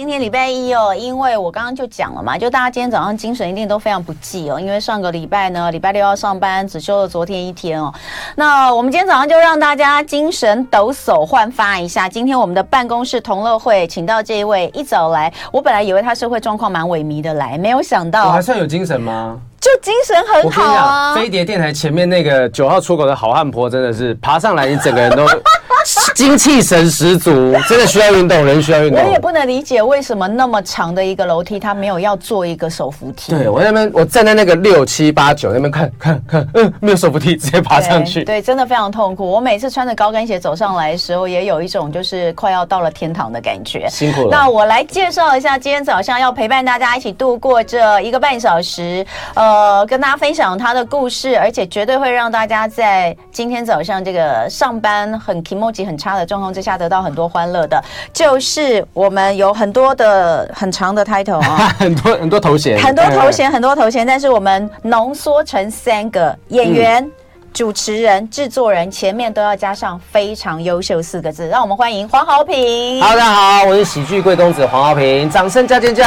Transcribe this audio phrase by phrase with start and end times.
[0.00, 7.92] 今天礼拜一哦，因为我刚刚就讲了嘛，就大家今天早上精神一定都非常不济哦，因为上个礼拜呢，礼拜六要上班，只休了昨天一天哦。
[8.34, 12.08] 那我们今天早上就让大家精神抖擞焕发一下。
[12.08, 19.38] 今天我们的办公室同乐会，请到这一位一早来，我本来以为他社会状况蛮萎靡的来，没有想到我还算有精神吗？
[19.60, 21.14] 就精神很好啊！
[21.14, 25.26] 飞碟电台前面那个九号出口的好汉婆真的是爬上来，你整个人都
[26.14, 27.30] 精气神十足，
[27.68, 29.02] 真的需要运动，人需要运动。
[29.04, 33.32] 我也不能理解为什么那么长的一个楼梯，他没有要做一个手扶梯。
[33.32, 38.24] 对，我那边，我站在那个六七八九那边看看看，嗯，没有手扶梯，直接爬上去。
[38.24, 39.30] 对， 对，真的非常痛苦。
[39.30, 43.86] 我每次穿着高跟鞋走上来的时候，也有一种就是快要到了天堂的感觉。
[43.90, 44.28] 辛苦了。
[44.30, 49.04] 那我来介绍一下，今天早上要陪伴大家一起度过这一个半小时，
[49.34, 50.30] 呃，跟大家分。
[50.30, 57.82] 分享他的故事，而且绝对会让大家在今天早上这个上班很 kimochi 很差的状况之下得到很多欢乐的，
[58.12, 67.04] 就是我们有很多的很长的 title 啊， 很多很多头衔，很多头衔，很多头衔，但是我们浓缩成三个演员。
[67.04, 67.12] 嗯
[67.52, 73.00] 主持人、制作人前面都要加上“非常优秀”四个字，让我们欢迎黄豪平。
[73.02, 76.04] Hello，大家好，我是喜剧贵公子黄豪平，掌声加尖叫。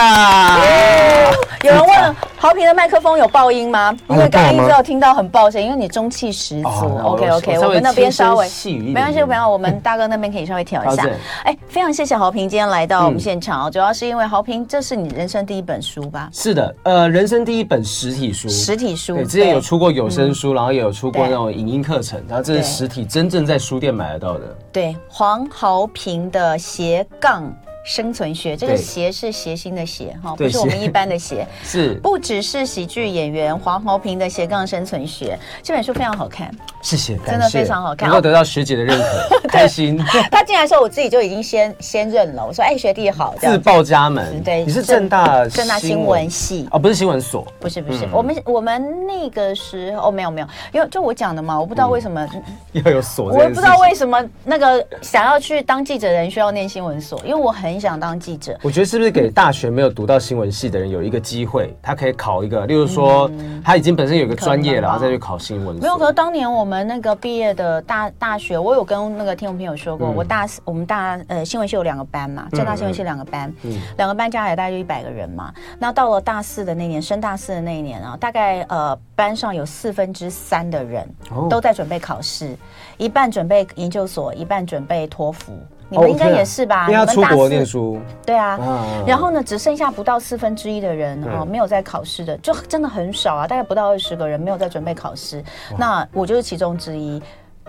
[1.64, 3.96] 有人问豪平的麦克风有爆音吗？
[4.10, 7.00] 因为刚刚一直有听到很爆声，因为你中气十足。
[7.04, 11.08] OK OK，我们那边稍微没关系，没有，我们大哥那边可以稍微调一下。
[11.44, 16.30] 哎，非常谢谢豪平今天来到我们现场，主要是因为豪平这是你人生第一本书吧？
[16.34, 19.16] 是的，呃，人生第一本实体书，实体书。
[19.16, 21.33] 对，之前有出过有声书，然后也有出过。
[21.34, 24.56] 那种影音课程，它这是实体，真正在书店买得到的。
[24.72, 27.52] 对，黄豪平的斜杠
[27.84, 31.46] 生存学，这个斜是谐星的谐哈，不是我们一般的谐。
[31.64, 36.50] 是，不只是喜剧演员黄豪平的斜杠生存学，这本书非常好看。
[36.82, 39.98] 谢谢，真的非常好看，能够得到学姐的认可， 开心。
[40.32, 44.42] 他进来的时候，我自己就已经先先认了，我说：“哎，学弟好。”自报家门。
[44.44, 46.68] 对，你是正大正大新闻系。
[46.72, 52.28] 哦，不是新闻所，不是不是，我们我们那个时候哦，没有没有，因为就我讲的嘛，我不知道为什么
[52.74, 58.58] 要有所，我也不知道为什么那个想要去当记者的人需要念新闻所，因为我很想当记者。
[58.62, 63.30] 我觉得是不是给大学没有读到新闻系的人有一个机会，他可以考一个，例如说
[63.64, 65.76] 他已经本身有个专业了，然后再去考新闻。
[65.78, 73.54] 没有，可是当年我们那个毕业的大大学，我有跟那个听众朋友说过，我大四我们大呃新闻系有两个班嘛，政大新闻系两个班，
[73.98, 75.54] 两个班加起来大概就一百个人嘛。
[75.80, 81.08] 那到了大四的那年，升大四的那一年啊，大概呃班上有四分之三的人
[81.50, 82.56] 都在准备考试，
[82.98, 85.54] 一半准备研究所，一半准备托福。
[85.90, 86.88] 你们应该也是吧？
[86.88, 88.00] 因为要出国念书。
[88.26, 88.58] 对啊，
[89.06, 95.44] 然后呢，只剩下不到四分之一的人哦，没有在考试的，就真的很少啊，大概不到二十个人没有在准备考试。
[95.78, 97.22] 那我就是其中之一，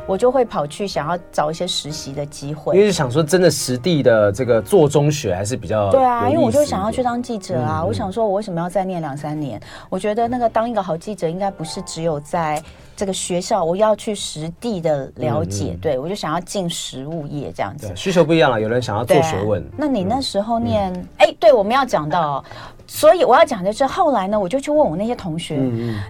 [0.07, 2.75] 我就会跑去想要找一些实习的机会。
[2.75, 5.91] 因为想说，真的实地的这个做中学还是比较。
[5.91, 9.61] 对啊，因为我就想要去当记者啊，我想说，我为什么要再念两三年？
[9.91, 12.63] 我觉得那个当一个好记者，应该不是只有在。
[12.97, 17.93] 这个学校我要去实地的了解，对，我就想要进实务业这样子。
[17.95, 19.65] 需求不一样了，有人想要做学问。
[19.77, 22.45] 那你那时候念，哎、对，我们要讲到。
[22.87, 25.57] 所以我要讲的是，后来呢，我就去问我那些同学，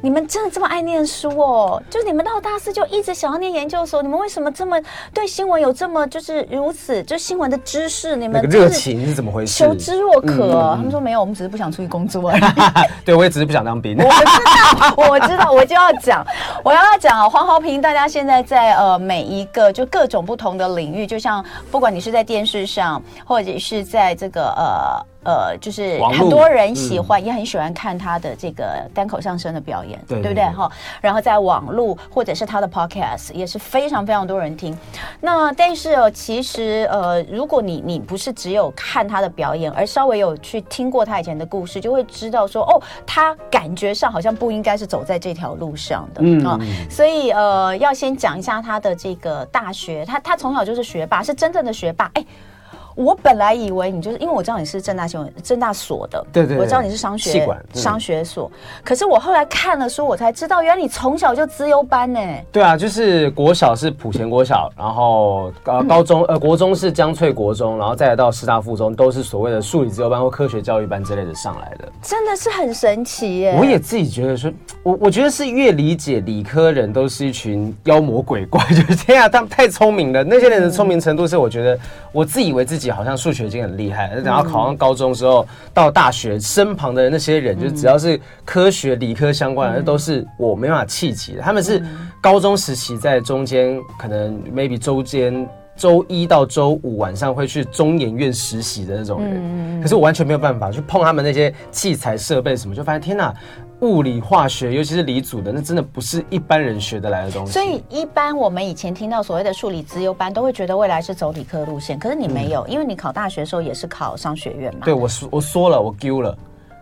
[0.02, 1.80] 你们真的这么爱念书哦？
[1.88, 4.76] 就是你们到大四就一直想要念研究所，你们为什么这么
[5.14, 8.16] 对新闻有这么就是如此就新闻的知识？
[8.16, 9.64] 你们热情是怎么回事？
[9.64, 10.74] 求知若渴。
[10.74, 12.42] 他们说没有，我们只是不想出去工作而已。
[13.06, 13.96] 对，我也只是不想当兵。
[13.96, 14.24] 我知
[14.80, 16.26] 道，我知道，我就要讲，
[16.64, 25.13] 我 要讲黄豪平，大家现在在呃每一个就各种不同的领域，就像不管你是在电视上，或者是在这个呃。
[25.24, 30.44] 呃，就是很多人喜欢，也很喜欢看他的这个单口相声的表演，对不对？
[30.44, 30.70] 哈，
[31.00, 34.76] 然后在网络或者是他的 podcast 也是非常非常多人听。
[35.20, 46.58] 那但是哦，其实呃，如果你你不是只有看他的表演，而稍微有去听过他以前的故事，就会知道说，哦，他感觉上好像不应该是走在这条路上的啊。
[46.90, 52.24] 所以呃，要先讲一下他的这个大学，他他从小就是学霸，是真正的学霸，哎。
[52.94, 58.50] 我本来以为你就是因为我知道你是正大新闻正大所的，对对，我知道你是商学商学所，
[58.84, 62.20] 可是我后来看了书，我才知道原来你从小就资优班呢。
[62.52, 71.88] 对啊，就是国小是普贤国小，然后呃高中呃国中是江翠国中，然后再来到师大附中，都是所谓的数理资优班或科学教育班之类的上来的。
[72.00, 73.56] 真的是很神奇耶！
[73.58, 74.52] 我也自己觉得说，
[74.84, 80.22] 我我觉得是越理解理科人都是一群妖魔鬼怪， 就是天啊，他们太聪明了。
[80.22, 81.76] 那些人的聪明程度是，我觉得
[82.12, 82.83] 我自以为自己。
[82.90, 91.42] 好像数学已经很厉害，然后考上高中之后，到大学身旁的那些人，就只要是科学、理科相关的，那都是我没办法企及的。
[91.42, 91.82] 他们是
[92.20, 103.34] 高中时期在中间，可能 maybe 周间周一到周五晚上会去中研院实习的那种人，嗯、可是我完全没有办法去碰他们那些器材设备什么，就发现天哪，
[103.80, 107.52] 物理化学尤其是理组的，那真的不是一般人学得来的东西。
[107.52, 114.80] 所以一般我们以前听到所谓的数理资优班，都会觉得未来是走理科路线，可是你没有，嗯、因为你考大学的时候也是考商学院嘛。
[114.84, 116.36] 对，我说我说了，我丢了。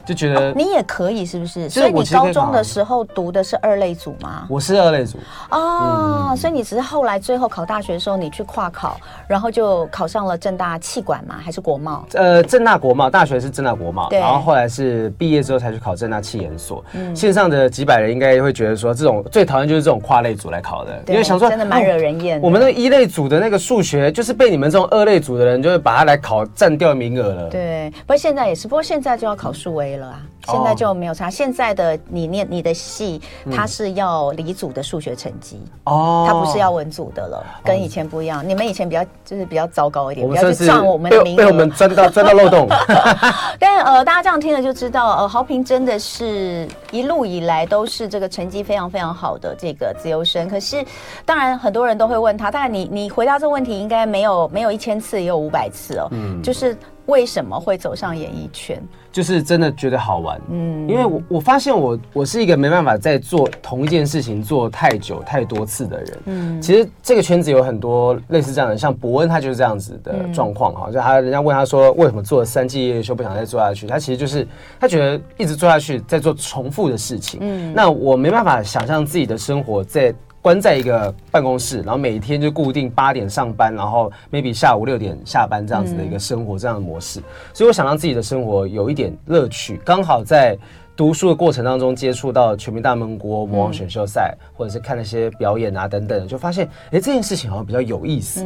[0.04, 1.69] 就觉得、哦、你也可以是不是？
[1.69, 4.46] 所以你高中的时候读的是二类组吗？
[4.49, 5.19] 我是二类组
[5.50, 11.37] 哦，嗯、所以你只是后来最后考大学的时候你去跨考，然后就考上了正大气管吗？
[11.43, 12.04] 还是国贸？
[12.14, 16.84] 呃，正大国贸，大学是正大国贸，对然后后来是毕业之后才去考正大气研所。
[16.93, 22.40] 嗯，线上的几百人应该会觉得说，这种最讨厌就是这种跨类组来考的，因为想说真的蛮惹人厌、哦。
[22.43, 27.48] 我们那一类组的那个数学，就是被你们这种二类组的人，就会把它来考占掉名额了。
[27.48, 30.22] 对，不过现在也是，不过现在就要考数 A 了啊。
[30.48, 31.30] 现在就没有差。
[31.30, 33.20] 现在的你念你的戏，
[33.54, 38.46] 它是要理组的数学成绩哦，它不是要文组的了，跟以前不一样。
[38.46, 42.68] 你们以前比较就是比较糟糕一点，不要去撞我们的名额，被我们钻到钻到漏洞。
[43.60, 50.48] 但呃，大家这样听了就知道，呃，豪平真的是一路以来都是这个成绩非常非常好的这个自由生。
[50.48, 50.84] 可是，
[51.24, 56.08] 当然很多人都会问他，当然你你回答这个问题应该没有没有一千次，也有五百次哦。
[56.10, 56.76] 嗯，就是。
[57.06, 58.82] 为什么会走上演艺圈？
[59.10, 74.48] 就是真的觉得好玩，嗯，因为我我发现我我是一个没办法在做同一件事情做太久太多次的人，嗯，其实这个圈子有很多类似这样的，像伯恩他就是这样子的状况哈，就他人家问他说为什么做三季夜秀不想再做下去，他其实就是
[74.81, 80.14] 他觉得一直做下去在做重复的事情，嗯，那我没办法想象自己的生活在。
[80.42, 87.20] 关在一个办公室，然后每天就固定八点上班，然后 maybe 下午六点下班这样子的一个生活，这样的模式。
[87.54, 89.80] 所以我想让自己的生活有一点乐趣。
[89.84, 90.58] 刚好在
[90.96, 98.44] 读书的过程当中接触到全民大闷锅、魔王选秀赛，或者是看那些表演啊等等，就发现哎，这件事情好像比较有意思。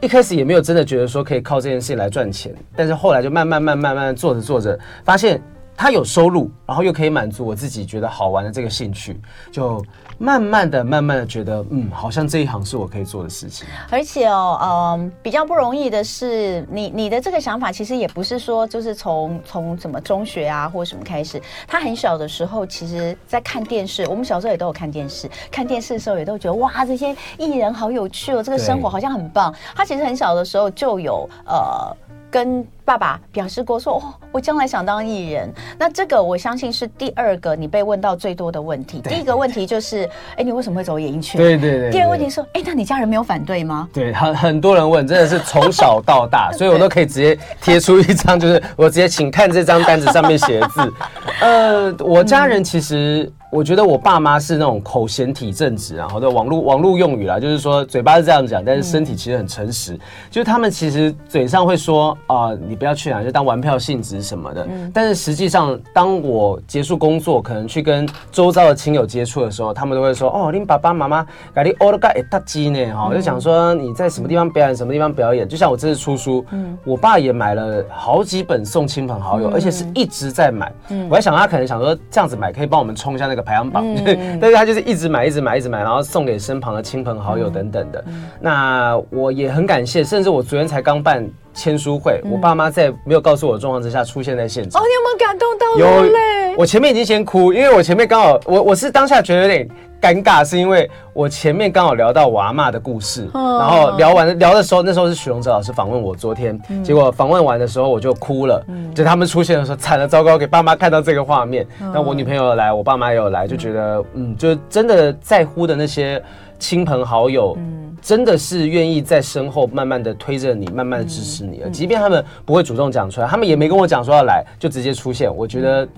[0.00, 5.40] 一开始也没有真的觉得说可以靠这件事情来赚钱，但是后来就慢慢慢慢慢慢做着做着，发现
[5.76, 9.84] 它有收入，然后又可以满足我自己觉得好玩的这个兴趣，就。
[10.16, 13.66] 慢慢的、慢慢的觉得，嗯，好像这一行是我可以做的事情。
[13.90, 21.42] 而且哦，嗯，比较不容易的是，你你的这个想法其实也不是说就是从从什么中学啊或什么开始。
[21.66, 25.28] 他很小的时候，其实在看电视，我们小时候也都有看电视。
[25.50, 29.52] 看电视的时候也都觉得，哇，这些艺人好有趣哦，这个生活好像很棒。
[29.74, 31.92] 他其实很小的时候就有呃。
[32.34, 34.02] 跟爸爸表示过说，哦，
[34.32, 35.48] 我将来想当艺人。
[35.78, 39.00] 那这个我相信是第二个你被问到最多的问题。
[39.02, 40.02] 第一个问题就是，
[40.36, 41.40] 哎，你为什么会走演艺圈？
[41.40, 41.90] 对对，对。
[41.92, 43.88] 第二个问题是，哎，那你家人没有反对吗？
[43.92, 50.92] 对，很很多人问，真的是从小到大， 所以我都可以直接贴出一张，就是我直接请看这张单子上面写的字。
[51.40, 53.32] 呃，我家人其实。
[53.54, 59.92] 我觉得我爸妈是那种口嫌体正直，然后的网络网络用语啦，就是说嘴巴是这样讲，但是身体其实很诚实。
[59.92, 64.66] 嗯、就是他们其实嘴上会说啊、呃，你不要去啊，就当玩票性质什么的。
[64.68, 71.24] 嗯、但是实际上，当我结束工作，可能去跟周遭的亲友接触的时候，他们都会说哦，你爸爸妈妈
[71.54, 75.48] 给你欧了个一大鸡呢哈，就想说你在什么地方表演，什么地方表演。
[75.48, 80.72] 就像我这次出书，嗯、我爸也买了好几本送亲朋好友，嗯、而且是一直在买。
[80.88, 83.43] 嗯、我还想他可能想说这样子买可以帮我们冲一下那个。
[83.44, 88.02] 排行榜，嗯、 但是他就是一直买，一直买，一直买，然后送给身旁的亲朋好友等等的。
[88.08, 94.82] 嗯、那我也很感谢，甚至我昨天才刚办签书会，嗯、我爸妈在没有告诉我的状况之下出现在现场。
[94.82, 96.54] 哦，你有没有感动到流泪？
[96.58, 99.68] 我前面已经先哭，因为我前面刚好，我我是当下觉得有点。
[100.02, 108.62] 尴尬是因为我前面刚好聊到我阿嬷的故事，然后聊完聊的时候，那时候是许荣哲老师访问我，昨天，结果访问完的时候我就哭了，
[108.94, 116.22] 就他们出现的时候惨了，糟糕，给爸妈看到这个画面，那我女朋友来，我爸妈也有来，就觉得嗯，就真的在乎的那些
[116.58, 117.56] 亲朋好友，
[118.04, 125.88] 真的是愿意在身后慢慢的推着你，慢慢的支持你，即便他们不会主动讲出来，他们也没跟我讲说要来，就直接出现，我觉得。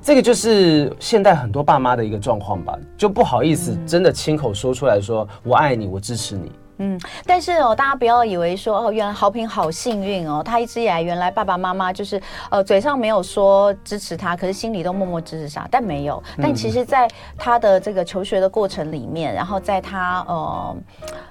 [0.00, 6.52] 这个就是现代很多爸妈的一个状况吧，就不好意思真的亲口说出来说“我爱你，我支持你”。
[6.78, 16.22] 嗯，但是哦，大家不要以为说哦，原来豪平好幸运哦，他一直以来原来爸爸妈妈就是呃嘴上没有说支持他，可是心里都默默支持他，但没有。
[16.40, 20.76] 但其实，在他的这个求学的过程里面，然后在他呃，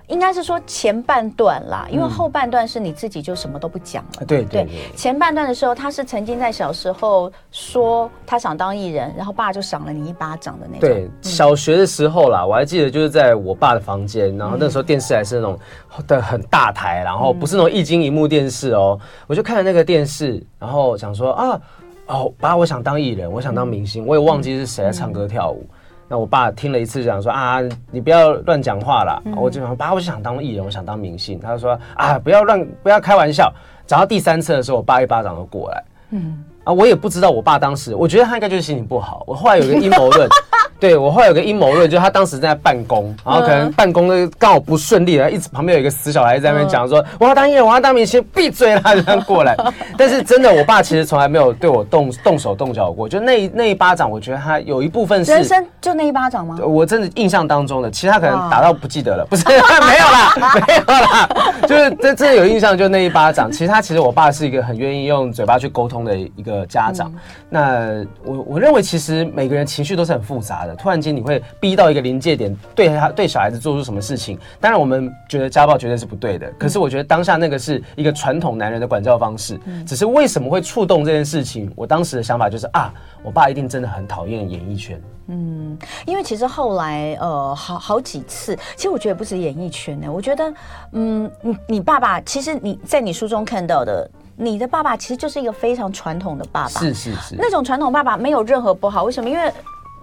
[0.08, 4.10] 应该是说前半段啦，因为后半段是你自己就什么都不讲了。
[4.20, 10.82] 嗯、对对，对，前半段的时候，他是曾经在小时候说他想当艺人，然后爸就赏了你一巴掌的那种。
[10.82, 15.38] 对，嗯、小学的时候啦，我还记得就是在我爸的房间，然后那时候电视还是。
[15.38, 15.60] 那种
[16.08, 21.62] 的很大台，然后不是那种一晶一幕电视哦，嗯、我就看了那个电视，然后想说啊，
[22.08, 25.64] 哦，爸，我想当艺人，我想当明星，嗯、我也忘记是谁在唱歌跳舞。
[25.70, 25.77] 嗯、
[26.08, 27.60] 那我爸听了一次，讲说啊，
[27.92, 29.22] 你不要乱讲话啦。
[29.26, 31.40] 嗯、我就想，爸，我就想当艺人，我想当明星。
[31.40, 33.54] 他就说啊，不要乱，不要开玩笑。
[33.86, 35.84] 讲到第三次的时候，我爸一巴掌就过来。
[36.12, 36.44] 嗯。
[36.64, 39.24] 啊，我也不知道我爸当时，我觉得他应该就是心情不好。
[39.26, 40.30] 我后来有个阴谋论，
[40.80, 49.58] 对，我后来有个阴谋论，就是他当时在办公，然后可能办公的刚好不顺利，然后一直旁边有一个死小孩在那边讲说，我要当艺人，我要当明星，闭嘴啦， 这样过来。
[49.98, 56.58] 但是真的，我爸其实从来没有对我动动手动脚过，就那那一巴掌，我觉得他有一部分是人生就那一巴掌吗？
[56.64, 60.34] 我真的印象当中的，其他可能打到不记得了，不是没有啦，
[60.68, 61.30] 没有啦，
[61.68, 63.52] 就是真真的有印象，就那一巴掌。
[63.52, 67.12] 其实他其实我爸是一个很愿意用嘴巴去沟通的一个家长。
[67.12, 67.20] 嗯
[67.50, 70.67] 那我我认为，其实每个人情绪都是很复杂的。
[70.76, 74.38] 突然间你会逼到一个临界点，对他对小孩子做出什么事情？
[74.60, 76.52] 当然，我们觉得家暴绝对是不对的。
[76.60, 79.60] 可是我觉得当下那个是一个传统男人的管教方式。
[79.86, 81.72] 只是为什么会触动这件事情？
[81.76, 82.94] 我当时的想法就是啊，
[83.24, 85.02] 我爸一定真的很讨厌演艺圈。
[85.28, 90.08] 嗯，因为其实后来呃，好好几次，其实我觉得不止演艺圈呢。
[90.12, 90.54] 我觉得，
[90.94, 94.10] 嗯，你你爸爸其实你在你书中看到的。
[94.40, 99.04] 你的爸爸其实就是一个非常传统的爸爸，是是是，那种传统爸爸没有任何不好。
[99.04, 99.28] 为什么？
[99.28, 99.52] 因为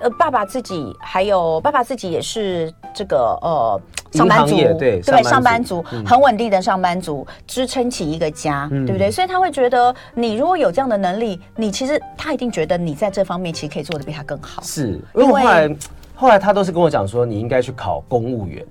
[0.01, 3.81] 呃，爸爸自己还有爸爸自己也是这个呃
[4.13, 9.11] 上班族，对对，上班族很稳定的上班族，支撑起一个家，对不对？
[9.11, 14.63] 所以他会觉得你如果有这样的能力，你其实他一定觉得你在这方面其实可以做的比他更好。
[14.63, 15.77] 是，因为后来
[16.15, 18.65] 后来他都是跟我讲说，你应该去考公务员。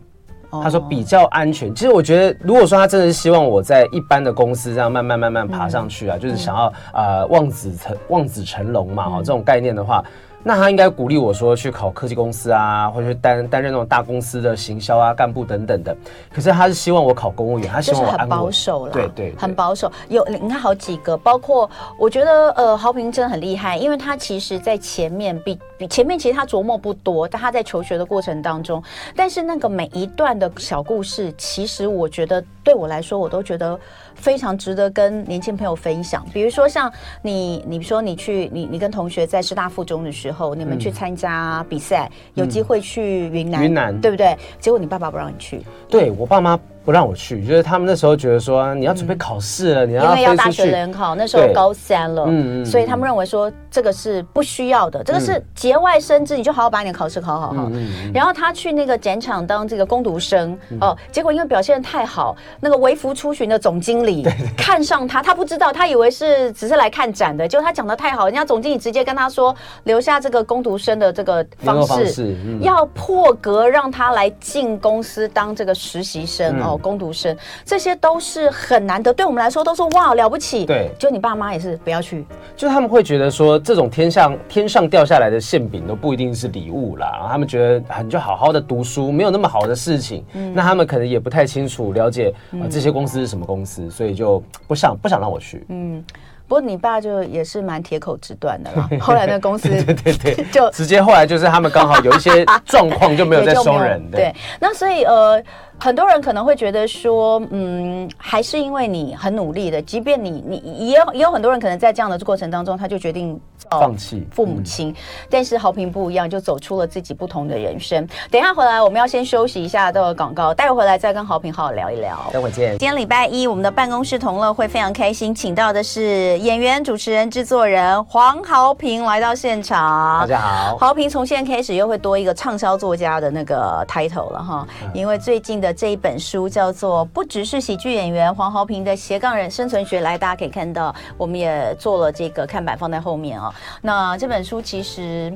[0.62, 1.74] 他说比较安全。
[1.74, 10.03] 其实我觉得，如果说他真的是希望我在一般的公司这样慢慢慢慢爬上去啊，就是想要呃望子成望子成龙嘛，哦，这种概念的话。
[10.44, 15.96] 那他应该鼓励我说去考科技公司啊，或者去担担任那种大公司的行销啊干部等等的。
[16.34, 18.20] 可是他是希望我考公务员，他希望我安。
[18.20, 19.92] 很保守了，对，对对，很保守。
[20.10, 28.84] 有你看好几个，包括我觉得呃豪平真的很厉害，因为他其实在前面比比前面其实他琢磨不多，但他在求学的过程当中，
[29.16, 33.80] 但是那个每一段的小故事，其实我觉得对我来说，我都觉得。
[34.16, 36.90] 非常值得跟年轻朋友分享，比如说像
[37.24, 44.38] 你，你说你去，你你跟同学在师大附中的时候，你们去参加比赛，嗯、有机会去云南，云南对不对？
[44.60, 46.58] 结果你爸爸不让你去，对我爸妈。
[46.86, 57.72] 不让我去，就是他们那时候觉得说，你要准备考试了，嗯、你要因为要大学联考，那时候高三了，嗯嗯，所以他们认为说这个是不需要的，这个是节外生枝，你就好好把你的考试考好哈。
[58.13, 76.80] 然后他去那个展场当这个工读生，嗯、哦，结果因为表现得太好，那个微服出巡的总经理看上他，他不知道，他以为是只是来看展的，结果他讲的太好，人家总经理直接跟他说，留下这个工读生的这个方式，方式嗯、要破格让他来进公司当这个实习生、嗯、哦。
[76.84, 80.65] 工读生，这些都是很难得，对我们来说都是哇了不起。
[80.65, 82.25] 对，就你爸妈也是不要去，
[82.56, 87.10] 就他们会觉得说，这种天上天上掉下来的馅饼都不一定是礼物啦。
[87.13, 90.25] 然后他们觉得你就好好的读书，没有那么好的事情。
[90.34, 95.65] 嗯，那他们可能也不太清楚了解啊、呃、这些公司是什么公司，所以就不想不想让我去。
[95.70, 96.03] 嗯。
[96.46, 98.88] 不过你爸就也是蛮铁口直断的啦。
[99.00, 104.12] 后来那公司对对对， 就直接后来就是他们刚好有一些 状况就没有再收人。
[104.12, 105.42] 对，那所以呃，
[105.84, 113.38] 很多人可能会觉得说，嗯，还是因为你很努力的，即便你你也有也有很多人可能在这样的过程当中，他就决定
[113.70, 114.92] 放弃父母亲。
[114.92, 114.96] 嗯、
[115.30, 118.08] 但是豪平不一样，就走出了自己不同的人生。
[118.32, 122.18] 等一下回来，我们要先休息一下，这个广告，待会回来再跟豪平好好聊一聊。
[122.32, 122.78] 待会见。
[122.78, 126.40] 今天礼拜一，我们的办公室同乐会非常开心，请到的是。
[126.40, 130.22] 演员、主持人、制作人黄豪平来到现场。
[130.22, 143.53] 大家好，豪平从现在开始又会多一个畅销作家的那个 title 了哈，因为最近的这一本书叫做《不只是喜剧演员黄豪平的斜杠人生存学》，来大家可以看到，我们也做了这个看板放在后面啊。
[143.82, 145.36] 那这本书其实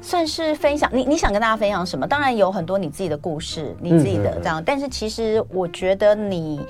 [0.00, 2.06] 算是分享，你你想跟大家分享什么？
[2.06, 6.60] 当然有很多你自己的故事，你自己的这样，但是其实我觉得你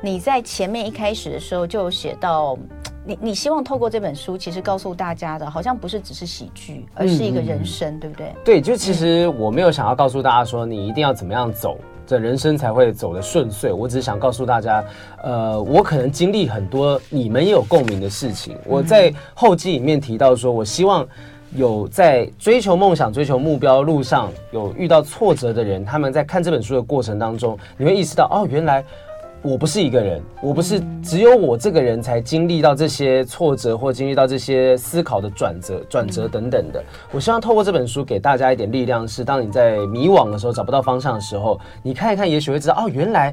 [0.00, 2.56] 你在前面一开始的时候就写到。
[3.04, 8.34] 你你希望透过这本书，其实告诉大家的，好像不是只是喜剧，而是一个人生，嗯、对不对？
[8.44, 13.70] 对，就其实我没有想要告诉大家说，你一定要怎么样走，这人生才会走得顺遂。
[13.70, 14.82] 我只是想告诉大家，
[15.22, 18.56] 呃，我可能经历很多你们也有共鸣的事情。
[18.64, 21.06] 我在后记里面提到说，我希望
[21.54, 28.82] 有在追求梦想、追求目标路上有遇到挫折的人，他们在看这本书的过程当中，你会意识到，哦，原来。
[29.40, 36.82] 我不是一个人，我不是只有我这个人才经历到这些挫折，或经历到这些思考的转折、转折等等的。
[37.12, 43.32] 我希望透过这本书给大家一点力量，是当你在迷惘的时候、找不到方向的时候，你看一看，也许会知道哦，原来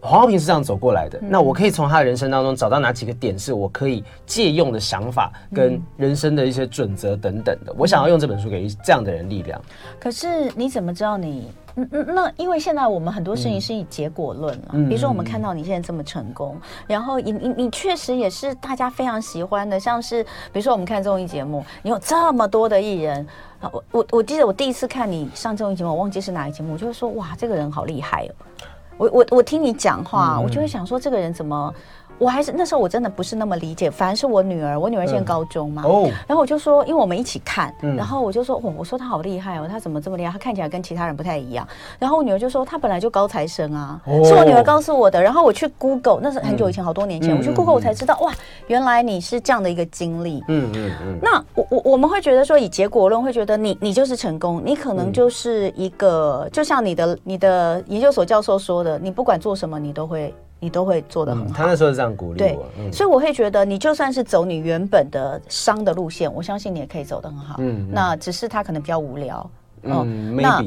[0.00, 7.72] 黄浩平是这样走过来的，嗯、那我可以从他的人生当中找到哪几个点是我可以借用的想法跟人生的一些准则等等的。
[7.72, 9.60] 嗯、我想要用这本书给这样的人力量。
[10.00, 11.48] 可是你怎么知道你？
[11.76, 23.26] 嗯嗯，那因为现在我们很多事情是以结果论了，嗯、比如说我们看到你现在这么成功，嗯、然后你你你确实也是大家非常喜欢的，像是比如说我们看综艺节目，你有这么多的艺人
[23.60, 28.34] 啊，我我我记得我第一次看你上综艺节目，我忘记是哪一节目，我就会说哇，这个人好厉害哦，
[28.96, 31.74] 我我我听你讲话，嗯、我就会想说这个人怎么。
[32.18, 40.30] 我还是那时候我真的不是那么理解，反而是我女儿，我女儿现在高中嘛，哦，然后我就说，因为我们一起看，然后我就说，哦，我说她好厉害哦，她怎么这么厉害？
[40.32, 41.66] 她看起来跟其他人不太一样。
[41.98, 45.20] 然后我女儿就说，她本来就高材生啊，是我女儿告诉我的。
[45.20, 48.32] 然后我去 Google，那是很久以前，好多年前，我去 Google 我才知道，哇，
[48.68, 50.42] 原来你是这样的一个经历。
[50.48, 51.18] 嗯嗯嗯。
[51.20, 60.32] 那我我我们会觉得说，以结果论会觉得你你就是成功，你可能就是一个，就像你的你的研究所教授说的，你不管做什么，你都会。
[60.60, 61.54] 你都会做得很好。
[61.54, 67.56] 他那时候是这样鼓励我，对，所以我会觉得你就算是走你原本的商的路线，我相信你也可以走得很好。
[67.58, 69.50] 嗯，那只是他可能比较无聊。
[69.82, 70.64] 嗯，那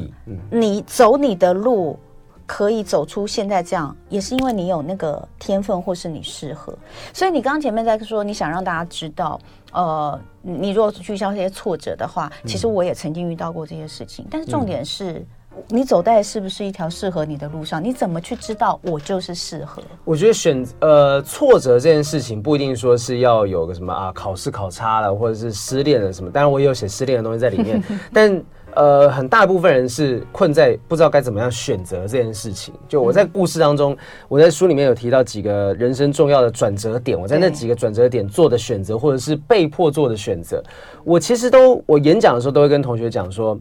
[0.50, 1.98] 你走你的路
[2.46, 6.72] 可以走出现在这样，也是因为你有那个天分，或是你适合。
[7.12, 9.40] 所以你刚刚前面在说，你想让大家知道，
[9.72, 15.26] 呃，你如果去遇到一些挫折的话，其实我也曾经遇到过这些事情，但是重点是。
[15.68, 17.82] 你走在是不是一条适合你的路上？
[17.82, 19.82] 你怎么去知道我就是适合？
[20.04, 26.30] 我觉得选呃挫折这件事情不一定说是要有个什么啊考试考差了，或者是失恋了什么。
[26.30, 28.42] 当然我也有写失恋的东西在里面， 但
[28.74, 32.72] 呃很大部分人是困在不知道该怎么样选择这件事情。
[32.88, 33.96] 就我在故事当中，
[34.28, 40.62] 我在书里面有提到几个人生重要的转折点，我在那几个转折点做的选择，或者是被迫做的选择，
[41.04, 43.58] 我其实都我演讲的时候都会跟同学讲说。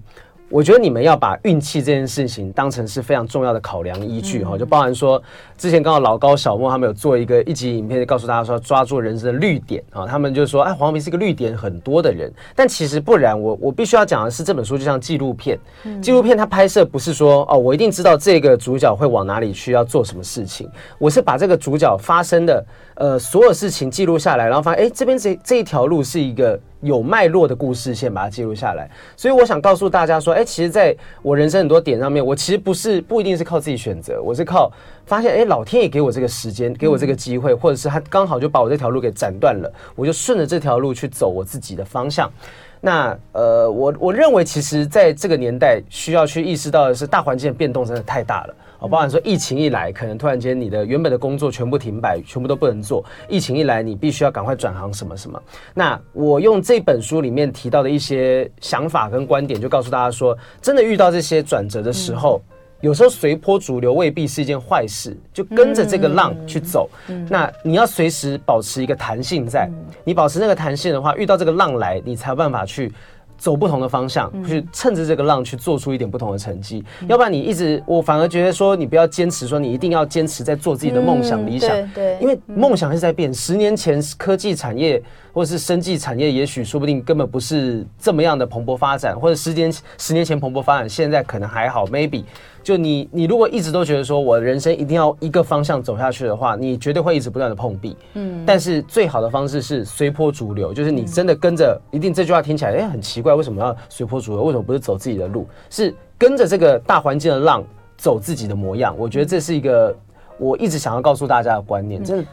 [0.49, 5.21] 我觉得你们要把运气这件事情当成是非常重要的考量依据哈，就包含说
[5.57, 13.39] 之前刚好老高、小莫他们有做一个一集影片，告诉大家说抓住人生的绿点啊，他们就说哎，黄豪平是一个绿点很多的人，但其实不然。
[13.39, 15.59] 我我必须要讲的是，这本书就像纪录片，
[16.01, 22.65] 纪录片它拍摄不是说哦，我一定知道这个主角会往哪里去，要做什么事情，我是把这个主角发生的
[22.97, 26.59] 呃所有事情记录下来，然后发现哎，这边这这一条路是一个。
[26.81, 28.87] 有脉络的故事线，把它记录下来。
[29.15, 34.71] 所以我想告诉大家说，哎，其实在我人生很多点上面，我其实不是不一定是靠自己选择，我是靠
[35.03, 42.31] 发现，哎，老天爷给我这个时间，给我这个机会，或者是他刚好就把我这条路给斩断了，我就顺着这条路去走我自己的方向。
[42.79, 48.55] 那呃，我我认为，其实在这个年代，需要去意识到的是，大环境的变动真的太大了。
[48.79, 53.03] 哦，包含说疫情一来，可能突然间你的原本的工作全部停摆，全部都不能做。
[53.27, 55.41] 疫情一来，你必须要赶快转行什么什么。
[55.73, 62.41] 那我用这本书里面提到的一些想法跟观点，就告诉大家说，真的遇到这些转折的时候，
[62.81, 66.87] 有时候随波逐流未必是一件坏事，就跟着这个浪去走。
[67.27, 69.67] 那你要随时保持一个弹性在，
[70.03, 72.93] 你保持那个弹性的话，遇到这个浪来，你才有办法去。
[73.37, 76.83] 走不同的方向，去趁着这个浪去做出一点不同的成绩。
[77.01, 81.69] 嗯、要不然你一直，我反而觉得说，你不要坚持说你一定要坚持在做自己的梦想、理想。
[81.69, 83.33] 对，对，因为梦想是在变。
[83.33, 92.23] 十年前科技产业或者是生技产业，也许说不定根本不是这么样的蓬勃发展，或者十年十年前蓬勃发展，现在可能还好，maybe。
[92.67, 97.95] 就你，你如果一直都觉得说，我人生一定要一个方向走下去的话，你绝对会一直不断的碰壁。
[98.15, 104.43] 嗯，但是最好的方式是随波逐流，就是你真的跟着，一定这句话听起来，哎，很奇怪，为什么要随波逐流？
[104.43, 105.47] 为什么不是走自己的路？
[105.69, 107.63] 是跟着这个大环境的浪
[107.95, 108.93] 走自己的模样。
[108.97, 109.95] 我觉得这是一个
[110.37, 112.25] 我一直想要告诉大家的观念，真的。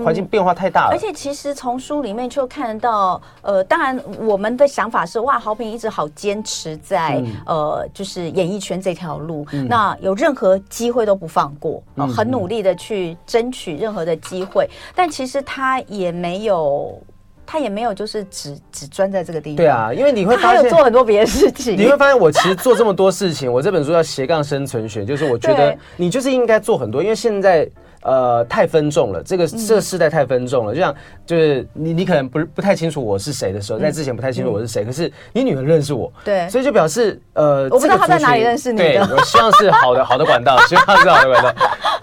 [0.00, 16.98] 环境变化太大了，嗯，而且其实从书里面就看得到，呃，当然我们的想法是，哇，豪平一直好坚持在，嗯、呃，就是演艺圈这条路，嗯、那有任何机会都不放过，呃，很努力的去争取任何的机会，但其实他也没有，
[17.46, 27.68] 他也没有就是只只专在这个地方，对啊，因为你会发现做很多别的事情，你会发现我其实做这么多事情，我这本书叫斜杠生存学，就是我觉得 你就是应该做很多，因为现在。
[28.02, 30.74] 呃，太分众了，这个这个世代太分众了。
[30.74, 38.84] 就像就是你你可能不不太清楚我是谁的时候，在之前不太清楚我是谁，可是你女儿认识我，对，所以就表示呃，我不知道她在哪里认识你的。
[38.84, 41.54] 对，我希望是好的好的管道， 希望是好的管道，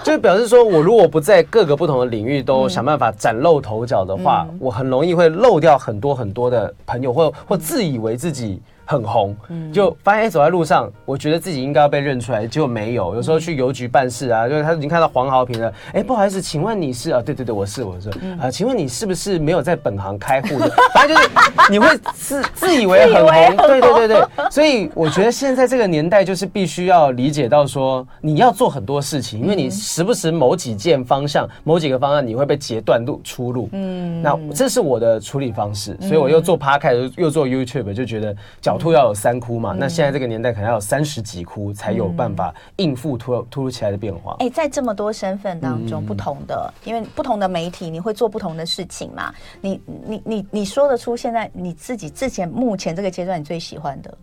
[0.04, 8.62] 就表示说我如果不在各个不同的领域都想办法崭露头角的话，我很容易会漏掉很多很多的朋友，或或自以为自己。
[8.90, 9.38] 很红，
[9.72, 13.14] 就发现走在路上，我觉得自己应该要被认出来，结果没有。
[13.14, 17.22] 有时候去邮局办事啊，就是他已经看到黄豪平了，哎，不好意思，请问你是啊？
[17.24, 18.10] 对对对，我是我是
[18.42, 20.68] 啊，请问你是不是没有在本行开户的？
[20.92, 21.30] 反正就是
[21.70, 24.28] 你会自自以为很红，对对对对。
[24.50, 33.70] 所以我觉得现在这个年代就是必须要理解到说，你要做很多事情，因为你时不时某几件方向、某几个方案你会被截断路出路。
[33.74, 38.79] 嗯，那这是我的处理方式，所以我又做 Podcast，又做 YouTube，就觉得角。
[38.80, 39.76] 突要有三窟嘛？
[39.78, 44.38] 那现在这个年代可能要有三十几窟才有办法应付突突如其来的变化。
[44.40, 49.32] 哎，在这么多身份当中，不同的，因为不同的媒体，你会做不同的事情嘛？
[49.60, 54.18] 你你你你说得出现在你自己之前目前这个阶段你最喜欢的？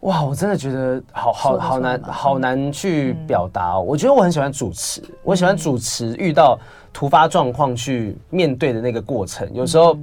[0.00, 3.80] 哇，我真的觉得好好好难好难去表达哦。
[3.80, 6.58] 我觉得我很喜欢主持，我喜欢主持遇到
[6.92, 9.96] 突发状况去面对的那个过程，有时候。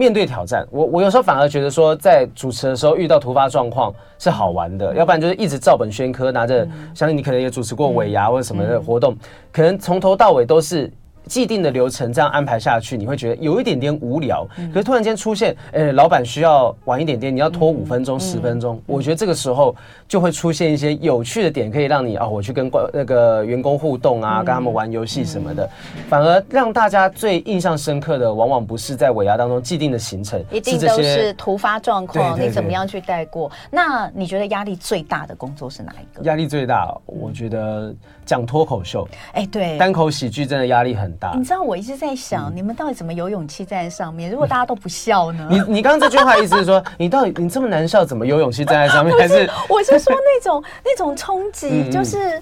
[0.00, 9.14] 面对挑战，我我有时候反而觉得说，在主持的时候遇到突发状况是好玩的，要不然就是一直照本宣科，拿着，相信你可能也主持过尾牙或者什么的活动，
[9.52, 10.90] 可能从头到尾都是。
[11.30, 14.44] 既定的流程这样安排下去，你会觉得有一点点无聊。
[14.74, 19.72] 可是突然间出现，呃，老板需要晚一点点，你要拖五分钟、十分钟，我觉得这个时候
[20.08, 25.70] 就会出现一些有趣的点，可以让你啊，我去跟那个员工互动啊，跟他们玩游戏什么的。
[26.08, 33.48] 反而让大家最印象深刻的，往往不是在尾牙当中既定的行程，一定都是突发状况，你怎么样去带过？
[33.70, 36.24] 那你觉得压力最大的工作是哪一个？
[36.24, 37.94] 压力最大，我觉得
[38.30, 41.32] 讲脱口秀，哎，对，单口喜剧真的压力很大。
[41.34, 44.30] 你知道我一直在想，你们到底怎么有勇气站在上面？
[44.30, 45.48] 如果大家都不笑呢？
[45.50, 49.12] 你你刚刚这句话意思是说，你到底你这么难笑，怎么有勇气站在上面？
[49.18, 52.40] 还是我是说那种那种冲击，就是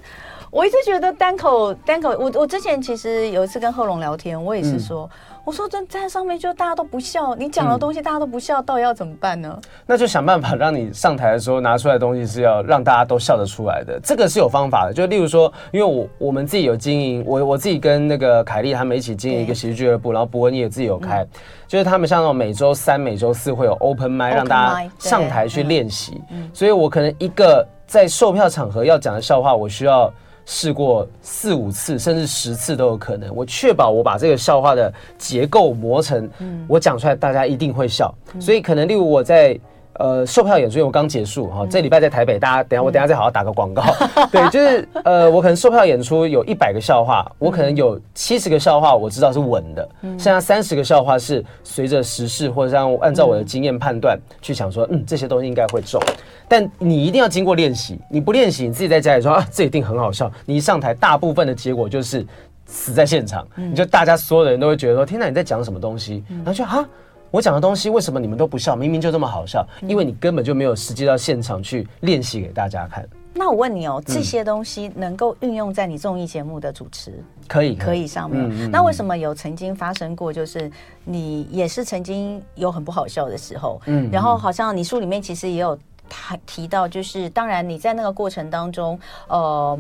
[0.51, 5.09] 我一直觉得单口单口，我我之前其实有一次跟贺龙聊天，我也是说。
[5.45, 9.59] 我说站在上面就大家都不笑，你讲的东西大家都不笑，到底要怎么办呢？
[9.87, 14.93] 那就想办法让你上台的时候拿出来的东西是要让大家都笑得出来的，这个是有方法的。
[14.93, 21.27] 就例如说，因为我我们自己有经营，我我自己跟那个凯丽他们一起经营一个喜剧俱乐部，然后博文也自己有开，
[21.67, 26.21] 就是他们像那种每周三、每周四会有 open mic 让大家上台去练习，
[26.53, 30.13] 所以我可能一个在售票场合要讲的笑话，我需要。
[30.51, 33.33] 试过四五次，甚至十次都有可能。
[33.35, 36.27] 我确保我把这个笑话的结构磨成，
[36.67, 38.13] 我讲出来大家一定会笑。
[38.41, 39.61] 所以可能例如我在。
[39.99, 43.83] 呃，售票演出因为我刚结束哈，这礼拜在台北，大家等下我等下再好好打个广告。
[44.31, 56.01] 对，就是呃，我可能售票演出有一百个笑话，我可能有七十个笑话我知道是稳的，剩下三十个笑话是随着时事或者让按照我的经验判断去想说，嗯，这些东西应该会中。
[56.47, 62.25] 但你一定要经过练习，你不练习，你自己在家里说啊，这一定很好笑，你一上台，大部分的结果就是
[62.67, 66.23] 死在现场，你就大家所有的人都会觉得说，天哪，你在讲什么东西？
[66.29, 66.87] 然后就哈。
[67.31, 68.75] 我讲的东西为什么你们都不笑？
[68.75, 73.07] 明明就这么好笑，因为你根本就没有实际到现场去练习给大家看。
[73.35, 77.23] 那我问你哦，这些东西能够运用在你综艺节目的主持？
[77.47, 78.71] 可以，可以上面。
[78.71, 80.71] 那为什么有曾经发生过，就是
[81.05, 83.81] 你也是曾经有很不好笑的时候？
[83.87, 85.77] 嗯，然后好像你书里面其实也有
[86.09, 89.79] 提提到，就是当然你在那个过程当中，呃。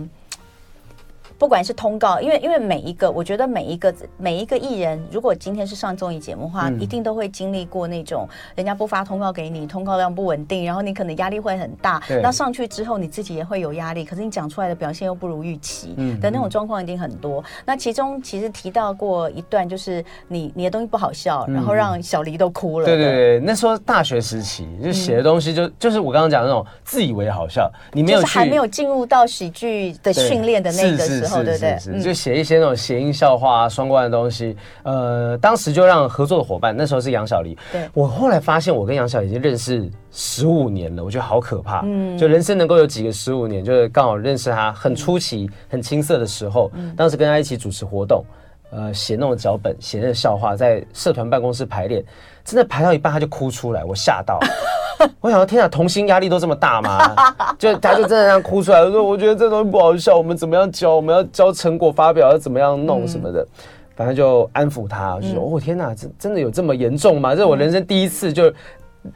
[1.38, 12.02] 不管是通告，因为因为每一个，我觉得每一个每一个艺人，如果今天是上综艺节目的话，嗯、一定都会经历过那种人家不发通告给你，通告量不稳定，然后你可能压力会很大。
[12.08, 17.40] 对那上去之后，你自己也会有压力，可是你讲出来的表现又不如预期的那种状况一定很多。
[17.40, 22.86] 嗯、那其中其实提到过一段，就是你你的东西不好笑，然后让小黎都哭了。
[22.86, 31.27] 对对对，那时候大学时期就写的东西就、嗯、就是我刚刚讲的那种自以为好笑，你没有就是还没有进入到喜剧的训练的那个时候。
[31.28, 34.56] 是是是是，就写一些那种谐音笑话啊、双关的东西。
[34.82, 37.56] 呃，当时就让合作的伙伴，那时候是杨小黎。
[37.70, 41.82] 对，我后来发现，我跟杨小黎已经认识十五年了，我觉得好可怕。
[41.84, 46.70] 嗯，就人生能够有几个十五年，就是刚好认识他很初期、很青涩的时候。
[46.74, 48.24] 嗯，当时跟他一起主持活动，
[48.70, 52.04] 呃，写那种脚本、写那个笑话，在社团办公室排练，
[52.44, 54.38] 真的排到一半他就哭出来，我吓到。
[55.20, 57.14] 我想说，天啊，童星压力都这么大吗？
[57.58, 60.96] 就他就真的这样哭出来，我说：“我觉得这东西不好笑，我们怎么样教？
[60.96, 63.40] 我们要教成果发表要怎么样弄什么的。
[63.42, 63.48] 嗯”
[63.94, 68.52] 反正就安抚他，就说：“哦，天哪，真真的有这么严重吗？”这是我人生第一次，就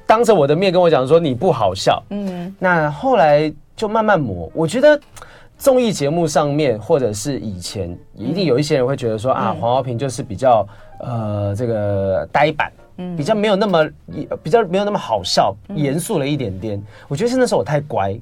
[0.07, 4.51] 当着我的面跟我讲说：“你不好笑。”嗯，那后来就慢慢磨。
[4.55, 4.99] 我觉得
[5.63, 10.67] 综艺节目上面，或者是以前，一定有一些人会觉得说：“啊，黄豪平就是比较
[10.99, 12.73] 呃这个呆板。”
[13.17, 13.89] 比较没有那么，
[14.43, 16.83] 比较没有那么好笑，严肃了一点点。
[17.07, 18.17] 我觉得是那时候我太乖，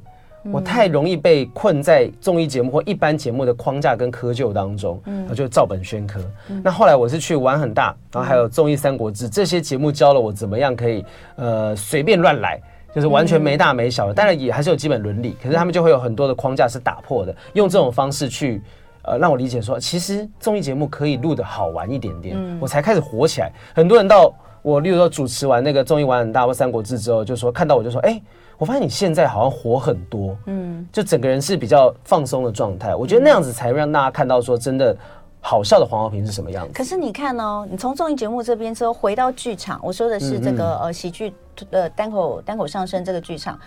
[0.53, 6.21] 我太容易被困在综艺节目或一般节目的框架跟窠臼当中，然后就照本宣科。
[6.63, 11.05] 那后来我是去玩很大，然后还有综艺三国志这些节目教了我怎么样可以
[11.37, 12.61] 呃随便乱来。
[12.95, 18.63] 就是完全没大没小的，当然也还是有基本伦理，可是他们就会有很多的框架是打破的，用这种方式去
[19.03, 23.53] 呃让我理解说，其实综艺节目可以录的好玩一点点，我才开始火起来。
[23.75, 28.21] 很多人到我，例如说主持完那个综艺玩很大或三国志之后，就说看到我就说，哎，
[28.59, 32.95] 我发现你现在好像火很多，嗯，就整个人是比较放松的状态。
[32.95, 34.97] 我觉得那样子才会让大家看到说真的。
[35.41, 36.73] 好笑的黄豪平是什么样子？
[36.75, 41.33] 可是你看哦，你从综艺节目这边之后回到剧场，我说的是这个呃喜剧
[41.71, 43.59] 的单口单口相声这个剧场，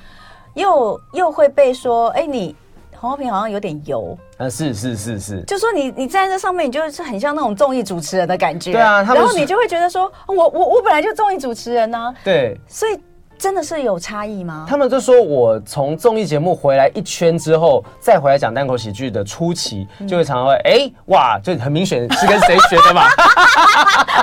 [0.54, 2.56] 又又会被说，哎，你
[2.96, 4.18] 黄浩平好像有点油。
[4.38, 13.00] 啊，是是是是，就说你你站在这上面，你就是很像那种综艺主持人的感觉，对啊，然后你就会觉得说，我我我本来就综艺主持人呢，对，所以。
[13.38, 14.66] 真的是有差异吗？
[14.70, 23.04] 他们就说，我从综艺节目回来一圈之后，再回来讲单口喜剧的初期，就会常常会哎、欸、哇，就很明显是跟谁学的嘛，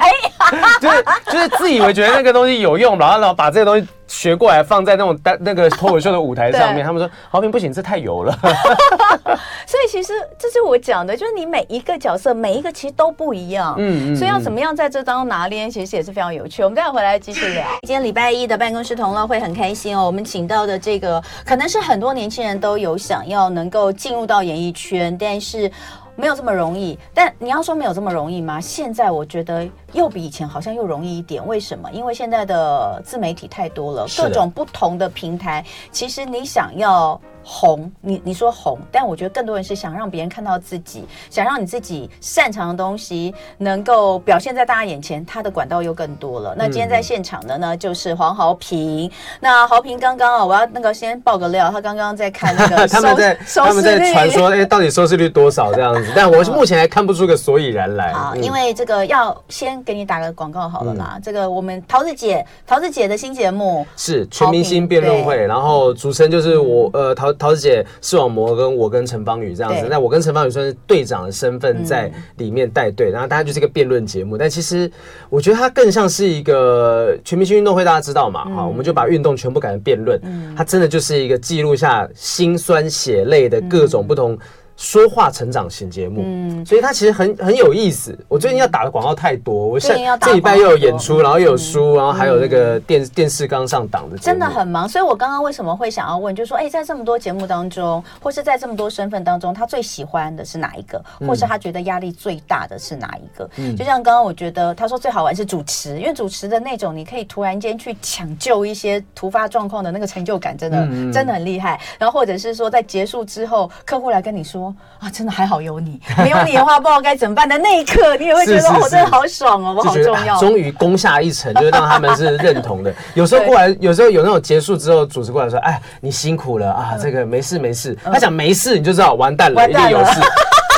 [0.00, 0.10] 哎，
[0.80, 3.86] 就是就是自以为觉得那个东西有用，然后然后把这个东西。
[4.10, 8.36] 学过来放在那种单 那个脱口秀的舞台上面，他们说豪平不行，这太油了。
[9.64, 13.76] 所以其实这是我讲的，就是你每一个角色，每一个其实都不一样。
[13.78, 16.64] 嗯，所以要怎么样在这当中拿捏，其实也是非常有趣。
[16.64, 17.64] 我们待会回来继续聊。
[17.86, 25.70] 今天礼拜一的办公室同乐会很开心哦，我们请到的这个可能是很多年轻人都有想要能够进入到演艺圈，但是。
[26.16, 28.60] 没有这么容易，但你要说没有这么容易吗？
[28.60, 31.44] 现在我觉得又比以前好像又容易一点。
[31.46, 31.90] 为什么？
[31.92, 37.20] 因为现在的自媒体太多了，各种不同的平台，其实你想要。
[37.42, 46.54] 红，你你说红，但我觉得更多人是想让别人看到自己，想让你自己擅长的东西能够表现在大家眼前，他的管道又更多了。
[46.56, 49.10] 那今天在现场的呢，就是黄豪平。
[49.40, 56.12] 那豪平刚刚啊，我要那个先爆个料，他刚刚在看那个 他们在他们在传说，哎，到底收视率多少这样子？
[56.14, 58.12] 但我是目前还看不出个所以然来。
[58.20, 61.18] 好，因为这个要先给你打个广告好了啦。
[61.22, 67.32] 这个我们桃子姐，桃子姐的新节目是全明星辩论会，然后主持人就是我，呃，桃。
[67.40, 74.36] 桃子姐、视网膜跟我跟陈芳宇这样子，那我跟陈芳宇算是队长的身份在里面带队，然后大家就是一个辩论节目。
[74.36, 74.90] 但其实
[75.30, 78.44] 我觉得它更像是一个全明星运动会，大家知道嘛？
[78.44, 80.20] 哈，我们就把运动全部改成辩论，
[80.54, 84.38] 它真的就是一个记录下辛酸血泪的各种不同。
[84.80, 88.18] 说话成长型节目，嗯，所以它其实很很有意思。
[88.28, 94.88] 我最近要打的广告太多，我现在这礼拜又有演出，然后又有书，然后还有那个电电视刚上档的，真的很忙。
[94.88, 103.50] 所以我刚刚为什么会想要问，就是说，哎，在这么多节目当中，或是在这么多身份当中，他最喜欢的是哪一个，或是他觉得压力最大的是哪一个？
[103.58, 110.78] 嗯，就像刚刚我觉得他说最好玩是主持，因为主持的那种你可以突然间去抢救一些突发状况的那个成就感，真的
[111.12, 111.78] 真的很厉害。
[111.98, 114.69] 然后或者是说在结束之后，客户来跟你说。
[114.98, 122.92] 啊，真的还好有你， 没有你的话不知道该怎么办的那一刻，你也会觉得我真的好爽哦，我好重要，终于攻下一城，就是让他们是认同的。
[123.14, 130.20] 有时候过来，有时候有那种结束之后，主持过来说：“哎，你辛苦了啊，这个没事没事。”他讲没事，你就知道完蛋了，一定有事。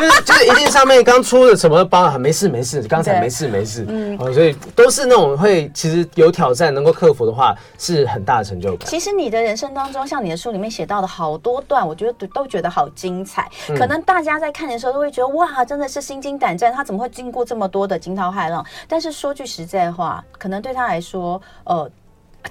[0.02, 8.88] 就 是就是一定上面刚出的什么包啊，没事没事，刚才没事没事，嗯，所以都是那种会其实有挑战能够克服的话，是很大的成就感。
[8.88, 13.48] 其实你的人生当中，像你的书里面写到的好多段，我觉得都都觉得好精彩。
[13.76, 18.64] 可能大家在看的时候都会觉得哇，真的是心惊胆战，他怎么会经过这么多的惊涛骇浪？
[18.88, 21.88] 但是说句实在话，可能对他来说，呃。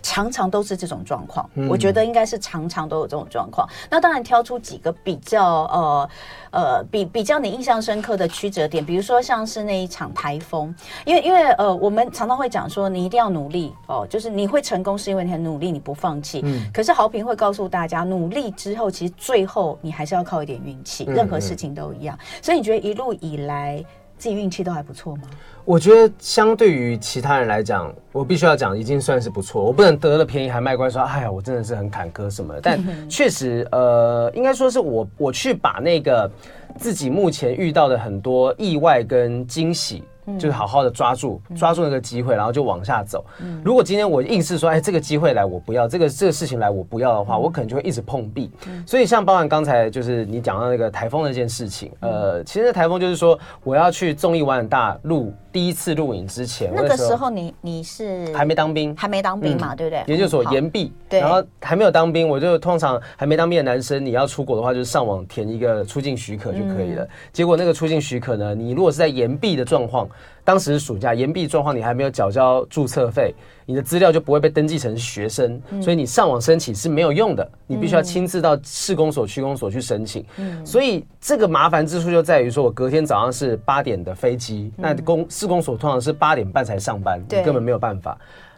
[0.01, 3.67] 常常都是这种状况，我觉得应该是常常都有这种状况。
[3.89, 6.09] 那当然挑出几个比较呃
[6.51, 10.73] 呃比比较你印象深刻的曲折点，比如说像是那一场台风，
[11.05, 16.41] 因为因为呃我们常常会讲说你一定要努力哦，就是你会成功是因为你很努力，你不放弃。
[16.43, 16.69] 嗯。
[16.73, 22.17] 可是豪平会告诉大家，努力之后其实最后你还是要靠一点运气，任何事情都一样。
[22.41, 23.83] 所以你觉得一路以来
[24.17, 25.23] 自己运气都还不错吗？
[25.63, 29.63] 我觉得相对于其他人来讲，我必须要讲，已经算是不错。
[29.63, 32.61] 我不能得了便宜还卖乖，说哎呀，我真的是很坎坷什么的。
[32.61, 36.29] 但确实，呃，应该说是我我去把那个
[36.77, 40.03] 自己目前遇到的很多意外跟惊喜。
[40.37, 43.25] 就是好好的抓住抓住那个机会，然后就往下走。
[43.63, 48.51] 如果今天我硬是说，哎，这个机会来我不要，这个这个事情来我不要的话，我可能就会一直碰壁。
[48.85, 60.03] 所以像包含刚才就是你讲到那个台风那件事情，呃，其实那台风就是说我要去综艺玩很大录第一次录影之前，那个时候你你是还没当兵，还没当兵嘛，对不对？
[60.07, 67.07] 研究所延毕，然后还没有当兵，我就通常还没当兵的男生，你要出国的话，就是上网填一个出境许可就可以了。
[67.33, 70.07] 结果那个出境许可呢，你如果是在延毕的状况。
[70.43, 73.33] 当时暑假延毕状况，你还没有缴交注册费，
[73.65, 80.25] 你的资料就不会被登记成学生，所以你上网申请是没有用的，你必须要亲自到市公所、区公所去申请。
[80.65, 88.17] 所以这个麻烦之处就在于说，我隔天早上是八点的飞机，那公市公所通常是八点半才上班，你根本没有办法。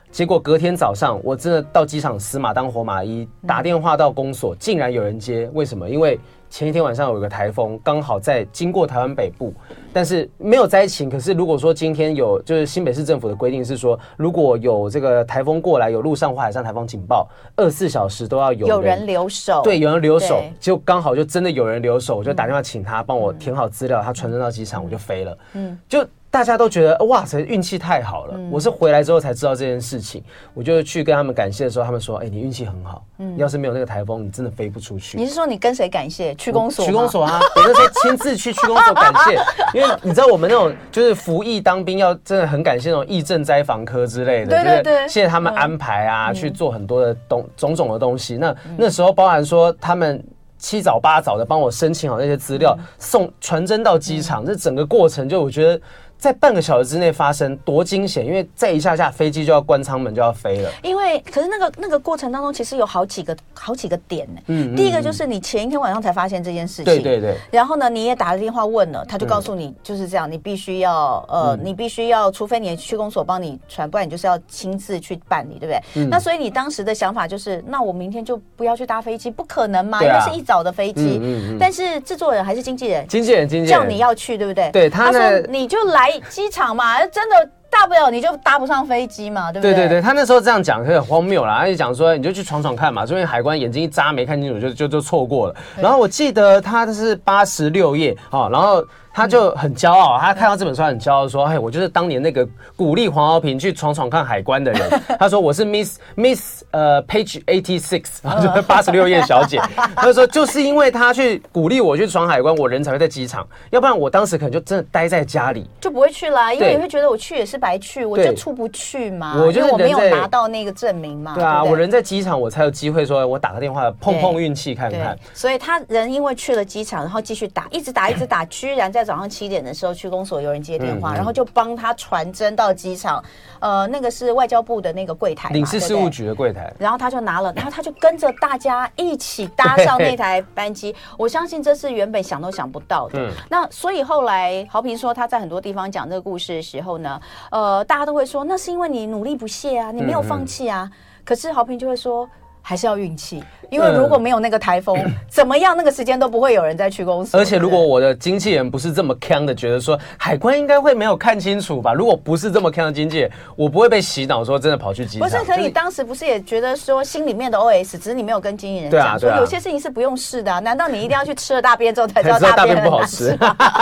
[0.10, 5.50] 结果隔天早上，我真的到机场死马当活马医，打电话到公所，竟然有人接。
[5.54, 5.90] 为什么？
[5.90, 6.20] 因为
[6.54, 9.52] 前一天晚上有一个台风，刚好在经过台湾北部，
[9.92, 11.10] 但是没有灾情。
[11.10, 19.64] 可是如果说今天有，就是新北市政府的规定是说，如果有这个台风过来，有陆上或海上台风警报，二十四小时都要有人，有人留守。
[19.64, 25.36] 对，有人留守，就刚好就真的有人留守，我就打电话请他帮我填好资料，他传真到机场，我就飞了。
[25.54, 26.06] 嗯，就。
[26.34, 28.34] 大家都觉得哇塞，运气太好了。
[28.50, 30.24] 我是回来之后才知道这件事情，
[30.56, 33.06] 我就去跟他们感谢的时候，他们说：“哎，你运气很好。
[33.20, 36.34] 嗯，要是没有那个台风，你真的飞不出去。”你是说你跟谁感谢？
[36.34, 36.84] 区公所？
[36.88, 39.40] 区公所啊，我那时候亲自去区公所感谢，
[39.80, 48.38] 因为你知道我们那种就是服役当兵要真的很感谢那种义政灾防科之类的，对对对，谢谢他们安排啊，去做很多的东种种的东西。
[48.38, 50.20] 那那时候包含说他们
[50.58, 55.80] 七早八早的帮我申请好那些资料，送传真到机场，这整个过程就我觉得。
[56.24, 60.72] 在半个小时之内发生多惊险，因为再一下下飞机就要关舱门就要飞了。
[60.82, 64.42] 因为可是那个那个过程当中，其实有好几个好几个点呢。
[64.48, 66.86] 嗯，第一个就是你前一天晚上才发现这件事情。
[66.86, 67.36] 对对对。
[67.52, 76.06] 然后呢，你也打了电话问了，他就告诉你就是这样，你必须要呃，你必须要，除非你区公所帮你传，不然你就是要亲自去办理，对不对？
[76.06, 81.20] 那所以你当时的想法就是，那我明天就不要去搭飞机，不可能嘛，因为是一早的飞机。
[81.22, 81.58] 嗯嗯。
[81.60, 84.72] 但是制作人还是经纪人，经纪人经纪人叫你要去，对不对？
[84.72, 86.13] 对，他说你就来。
[86.30, 89.74] 机场嘛，真的大不了你就搭不上飞机嘛，对不对？
[89.74, 95.56] 对对对，他那时候这样讲很荒谬啦，他就讲说你就去闯闯看嘛，这边海关眼睛一眨没看清楚就就就错过了。
[95.82, 98.86] 然后我记得他是八十六页啊，然后。
[99.14, 104.90] 他就很骄傲，他看到这本书很骄傲，说：“哎，我就是当年那个鼓励黄豪平去闯闯看海关的人。
[105.20, 109.62] ”他说：“我是 Miss Miss 呃 Page Eighty Six，就 是八十六页小姐。
[109.96, 116.52] ”他说：“就是因为他去鼓励我去闯海关，我人才会在机场，要不然我当时可能就真的待在家里，就不会去啦。
[116.52, 119.40] 因为你会觉得我去也是白去，我就出不去嘛。
[119.46, 121.36] 我就是我没有拿到那个证明嘛。
[121.36, 125.16] 对啊，我人在机场，我才有机会说，我打个电话碰碰运气看看。
[125.36, 129.03] 所以他人因为去了机场，然后继续打，一直打，一直打，居然在。
[129.04, 133.24] 早上七点的时候，去公所有人接电话，嗯嗯、然后就帮他传真到机场。
[133.60, 136.74] 呃，那个是外交部的那个柜台，领事事务局的柜台。
[136.78, 140.94] 然后他就拿了，然后他就跟着大家一起搭上那台班机。
[141.18, 143.20] 我相信这是原本想都想不到的。
[143.20, 150.90] 嗯、那所以后来豪平说他在很多地方讲这个故事的时候呢，呃，大家都会说那是因为你努力不懈啊，你没有放弃啊。
[151.24, 152.30] 可是豪平就会说。
[152.66, 157.38] 还是要运气，因为如果没有那个台风，嗯、 怎么样那个时间都不会有人再去公司。
[157.38, 161.94] 而且如果我的经纪人不是这么坑的，觉得说海关应该会没有看清楚吧？
[161.94, 165.28] 如果不是这么坑的经纪人，我不会被洗脑说真的跑去机场。
[165.28, 170.60] 不是，可你当时不是也觉得说心里面的 OS，只是你没有跟经纪人讲，对啊，啊，说有些事情是不用试的啊？
[170.60, 173.38] 难道你一定要去吃了大便之后才知道大便不好吃？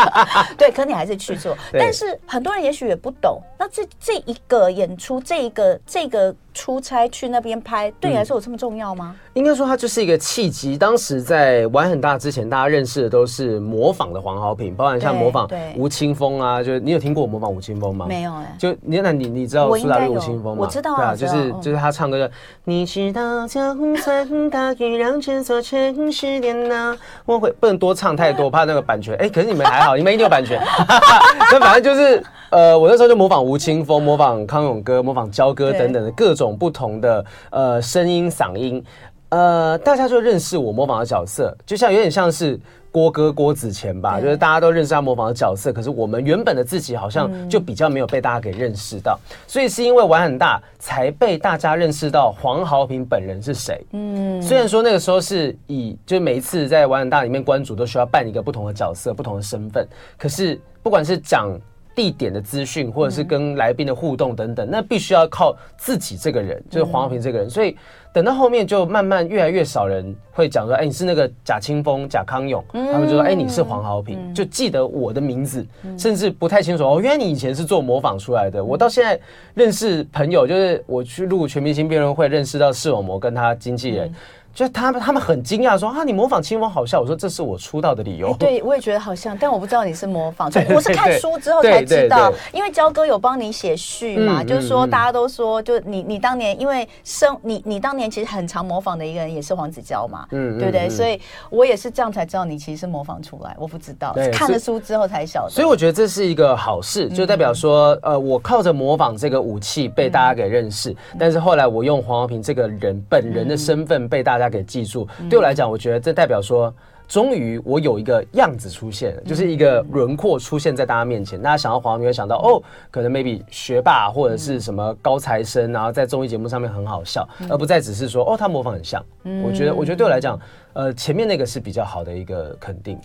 [0.58, 1.56] 对，可你还是去做。
[1.74, 6.34] 但是很多人也许也不懂，那这这一个演出，这一个这个。
[6.54, 9.16] 出差去那边拍，对你来说有这么重要吗？
[9.16, 10.78] 嗯、应该说它就是一个契机。
[10.78, 18.06] 当时在玩很大之前，大家认识的都是模仿的黄豪平，包含像模仿吴青峰啊，就你有听过我模仿吴青峰吗？
[18.08, 18.56] 没有哎、欸。
[18.58, 20.60] 就你那你你知道苏打绿吴青峰吗？
[20.62, 22.28] 我知道啊，对啊，就是就是他唱歌的。
[22.28, 22.32] 嗯、
[22.66, 29.14] 你知道江村大雨让这座城市颠倒，我会不能多唱太多，怕那个版权。
[29.22, 30.62] 哎、欸，可是你们还好，你们一定有版权。
[31.52, 32.22] 那反正就是。
[32.52, 38.84] 呃，我那时候就模仿吴青峰，模仿康永哥，模仿焦哥等等的各种不同的呃声音嗓音，
[39.30, 42.60] 呃，大家就认识我模仿的角色，就像有点像是
[42.92, 53.82] 郭哥郭子乾吧，就是大家都认识他模仿的角色，可是我们原本的自己好像就比较没有被大家给认识到，嗯、所以是因为玩很大才被大家认识到黄豪平本人是谁。
[53.92, 61.58] 嗯，虽然说那个时候是以就每一次在玩很大里面关主都需要扮一个不同的角色、不同的身份，可是不管是讲。
[61.96, 67.50] 地点的资讯，或者是跟来宾的互动等等，那必须要靠自己这个人，就是黄豪平这个人。
[67.50, 67.76] 所以
[68.14, 75.66] 等到后面，就慢慢越来越少人会讲说：“哎，你是那个贾清风、贾康永。”他们就说：“哎，你是黄豪平。”就记得我的名字，
[75.98, 78.64] 甚至不太清楚哦，原来你以前是做模仿出来的。
[78.64, 79.20] 我到现在
[79.54, 84.12] 认识朋友，就是我去录全明星辩论会，认识到视网膜跟他经纪人。
[84.54, 87.00] 就他们，他们很惊讶说啊，你模仿清风好笑。
[87.02, 88.28] 我说这是我出道的理由。
[88.32, 92.32] 欸、对，我也觉得好像，但我不知道你是模仿， 我是看书之后才知道。
[92.52, 100.88] 因为焦哥有帮你写序嘛，嗯、就是说大家都说，就你你当年因为生你你当年其实很常模仿的一个人也是黄子佼嘛，嗯，对不对？
[100.88, 105.50] 嗯、所以我也是这样才知道你其实是模仿出来，我不知道，看了书之后才晓得。
[105.50, 115.08] 所以我觉得这是一个好事，就代表说，呃，我靠着模仿这个武器被大家给认识，嗯、但是后来我用黄和平这个人本人的身份被大家给记住。
[115.30, 116.74] 对我来讲，我觉得这代表说，
[117.08, 121.42] 终于我有一个样子出现了，就是一个轮廓出现在大家面前。
[121.42, 129.04] 大家想到黄豪平，会想到哦，可能 maybe 学霸或者是什么高材生，然后在综艺节目上面很好笑，而不再只是说哦，他模仿很像。
[129.44, 130.40] 我觉得，我觉得对我来讲，
[130.74, 132.98] 呃，前面那个是比较好的一个肯定。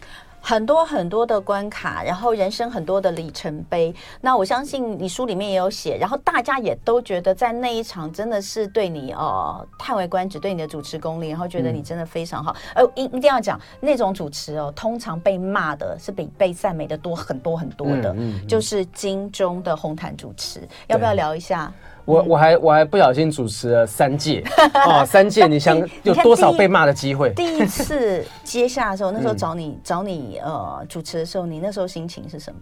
[0.46, 3.92] 很多很多的关卡，然后人生很多的里程碑。
[4.20, 12.54] 那我相信你书里面也有写，然后大家也都觉得在那一场真的是对你哦叹为观止，对你的主持功力，然后觉得你真的非常好。
[12.76, 21.72] 呃、嗯，一一定要讲那种主持哦，通常被骂的是比被赞美的多很多很多的，嗯嗯嗯、就是金钟的红毯主持，要不要聊一下？
[22.06, 24.42] 我我还我还不小心主持了三届
[24.86, 27.30] 哦，三届，你想有多少被骂的机会？
[27.34, 32.60] 第一次接下的时候，那时候找你找你呃主持的时候，你那时候心情是什么？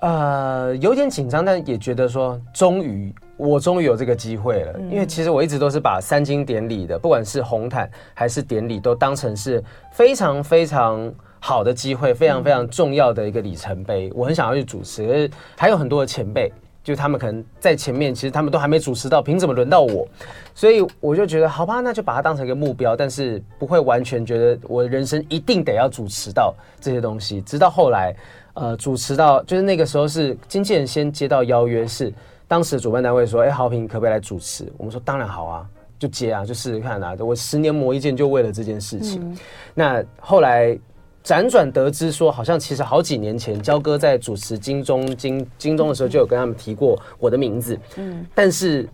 [0.00, 4.76] 呃，有点紧张，但也觉得说，终于我终于有这个机会了。
[4.90, 9.62] 因为其实我一直都是把三金典礼的，不管是红毯还是典礼，都当成是
[9.92, 11.08] 非常非常
[11.38, 14.10] 好的机会，非常非常重要的一个里程碑。
[14.12, 16.52] 我很想要去主持，还有很多的前辈。
[16.84, 20.06] 就他们可能在前面，其实他们都还没主持到，凭什么轮到我？
[20.54, 27.40] 所以我就觉得，好吧，那就把它当成一个目标，但是不会完全觉得我的人生一定得要主持到这些东西。
[27.42, 28.14] 直到后来，
[28.54, 32.12] 呃，主持到就是那个时候是经纪人先接到邀约，是
[32.48, 34.70] 当时的主办单位说，哎，豪平可不可以来主持？
[34.76, 35.66] 我们说当然好啊，
[35.98, 37.16] 就接啊，就试试看啊。
[37.20, 39.20] 我十年磨一剑，就为了这件事情。
[39.22, 39.38] 嗯、
[39.72, 40.78] 那后来。
[41.24, 47.78] 辗转得知说，好像其实好几年前，焦哥在主持金钟金金钟的时候，就有跟他们提过我的名字。
[47.96, 48.88] 嗯，但是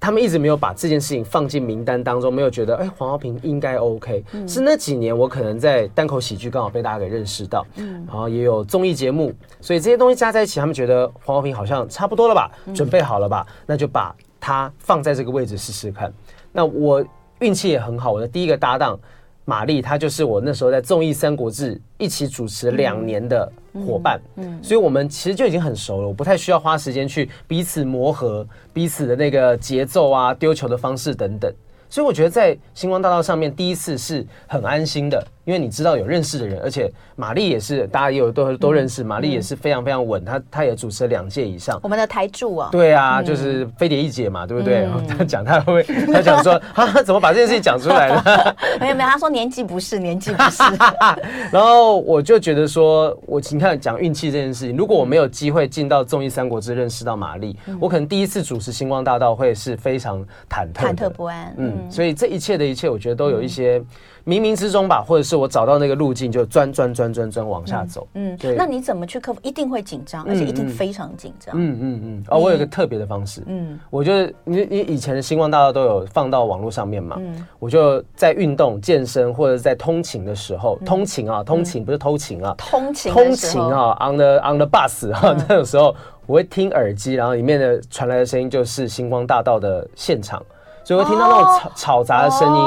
[0.00, 4.24] 他们一直没有把这件事情放进名单当中，没有觉得哎，黄浩平应该 OK。
[4.48, 16.12] 是那几年我可能在单口喜剧刚好被大家给认识到，嗯，然后也有综艺节目，所以这些东西加在一起，他们觉得黄浩平好像差不多了吧，准备好了吧，那就把他放在这个位置试试看。
[16.50, 17.04] 那我
[17.40, 18.98] 运气也很好，我的第一个搭档。
[19.44, 23.50] 玛丽，她就是我那时候在综艺《三国志》一起主持两年的
[23.86, 31.52] 伙伴，嗯，所以我们其实就已经很熟了，我不太需要花时间去彼此磨合彼此的那个节奏啊、丢球的方式等等，
[31.90, 35.26] 所以我觉得在星光大道上面第一次是很安心的。
[35.44, 39.04] 因为你知道有认识的人，而且玛丽也是，大家也有都都认识。
[39.04, 41.78] 玛丽也是非常非常稳，她她也主持了两届以上。
[41.82, 44.88] 我们的台柱啊，对啊，就是飞碟一姐嘛，对不对？
[45.06, 45.82] 他讲他会，
[46.12, 48.56] 他讲说 啊，怎么把这件事情讲出来了？
[48.80, 50.62] 没 有没有，他说年纪不是年纪不是。
[51.52, 61.54] 然后我就觉得说，我你看讲运气这件事情，如果我没有机会进到综艺《三国志》认识到玛丽，我可能第一次主持星光大道会是非常忐忑、忐忑不安。
[61.58, 63.82] 嗯，所以这一切的一切，我觉得都有一些。
[64.26, 68.08] 冥冥之中吧，或者是我找到那个路径，就钻钻钻钻钻往下走。
[68.14, 68.54] 嗯，对。
[68.56, 69.40] 那你怎么去克服？
[69.42, 71.54] 一定会紧张，而且一定非常紧张。
[71.58, 72.24] 嗯嗯嗯。
[72.28, 73.42] 哦，我有一个特别的方式。
[73.46, 74.12] 嗯，我就
[74.44, 77.16] 你你以前的星光大道都有放到网络上面嘛。
[77.18, 77.46] 嗯。
[77.58, 85.94] 我就在运动、健身或者在通勤的时候，通勤啊，通勤不是偷情啊，通勤通勤啊，on the on the bus 啊， 那种时候
[86.26, 90.42] 我会听耳机，然后里面的传来的声音就是星光大道的现场，
[90.84, 92.62] 所以我会听到那种吵吵杂的声音。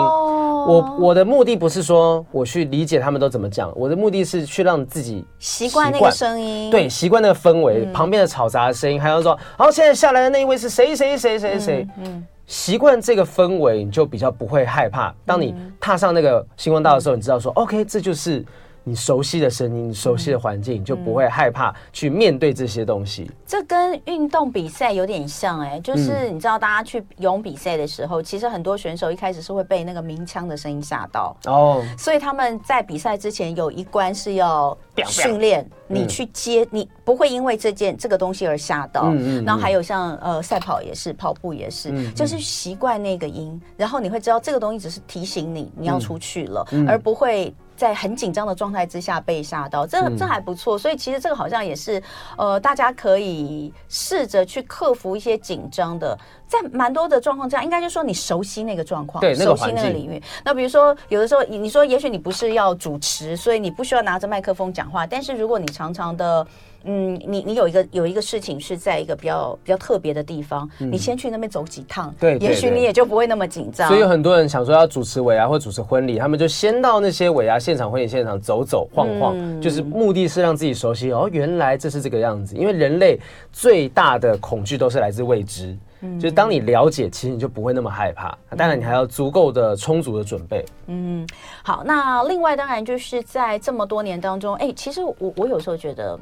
[0.68, 15.14] 我我的目的不是说我去理解他们都怎么讲，我的目的是去让自己习惯那个声音，对，习惯那个氛围，旁边的吵杂的声音，还有说，好，现在下来的那一位是谁谁谁谁谁，嗯，习惯这个氛围，你就比较不会害怕。
[15.26, 18.44] 当你踏上那个星光大道的时候，你知道说，OK，这就是。
[18.88, 23.30] 你熟悉的声音，熟悉的环境，你就不会害怕去面对这些东西。
[23.46, 39.02] 这跟运动比赛有点像哎、欸，就是你知道，大家去游泳比赛的时候，其实很多选手一开始是会被那个鸣枪的声音吓到哦，所以他们在比赛之前有一关是要训练你去接，你不会因为这件这个东西而吓到。
[39.08, 39.44] 嗯嗯。
[39.44, 47.54] 然后还有像呃赛跑也是，跑步也是，就是习惯那个音，然后你会知道这个东西只是提醒你你要出去了，而不会。
[47.78, 52.02] 在很紧张的状态之下被吓到，这这还不错，所以其实这个好像也是，
[52.38, 56.18] 呃，大家可以试着去克服一些紧张的，
[56.48, 60.22] 在蛮多的状况下，应该就是说你熟悉那个状况，对，熟悉那个领域。
[60.44, 66.46] 那比如说有的时候，你说也许你不是要主持，所以你不需要拿着麦克风讲话，但是如果你常常的。
[66.84, 73.88] 嗯，你你有一个有一个事情是在一个比较比较特别的地方，嗯、你先去那边走几趟，对，也许你也就不会那么紧张。
[73.88, 82.56] 所以有很多人想说要主持尾牙或主持婚礼，他们就先到那些尾牙现场、婚礼现场走走晃晃，嗯、就是目的是让自己熟悉哦，原来这是这个样子。
[82.56, 83.20] 因为人类
[83.52, 85.76] 最大的恐惧都是来自未知。
[86.20, 88.38] 就是当你了解，其实你就不会那么害怕。
[88.56, 90.64] 当然，你还要足够的充足的准备。
[90.88, 91.28] 嗯，
[91.64, 91.84] 好。
[91.84, 96.20] 那另外，当然就是在这么多年当中，哎，其实我我有时候觉得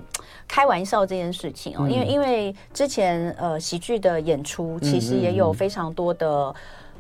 [0.47, 6.55] 开玩笑这件事情哦，因为因为之前呃喜剧的演出，其实也有非常多的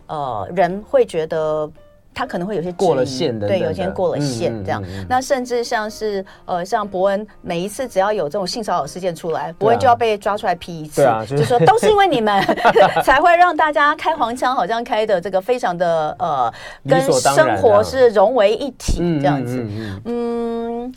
[0.07, 1.71] 呃人会觉得。
[2.15, 4.81] 他可能会有些过了线的，对，有些人过了线这样。
[5.09, 12.41] 那甚至像是呃，像伯恩，每一次只要有这种性骚扰事件出来，伯恩就要被抓出来批一次，就说都是因为你们
[13.03, 16.53] 才会让大家开黄腔，好像开的这个非常的呃，
[16.87, 19.63] 跟生活是融为一体这样子，
[20.05, 20.93] 嗯。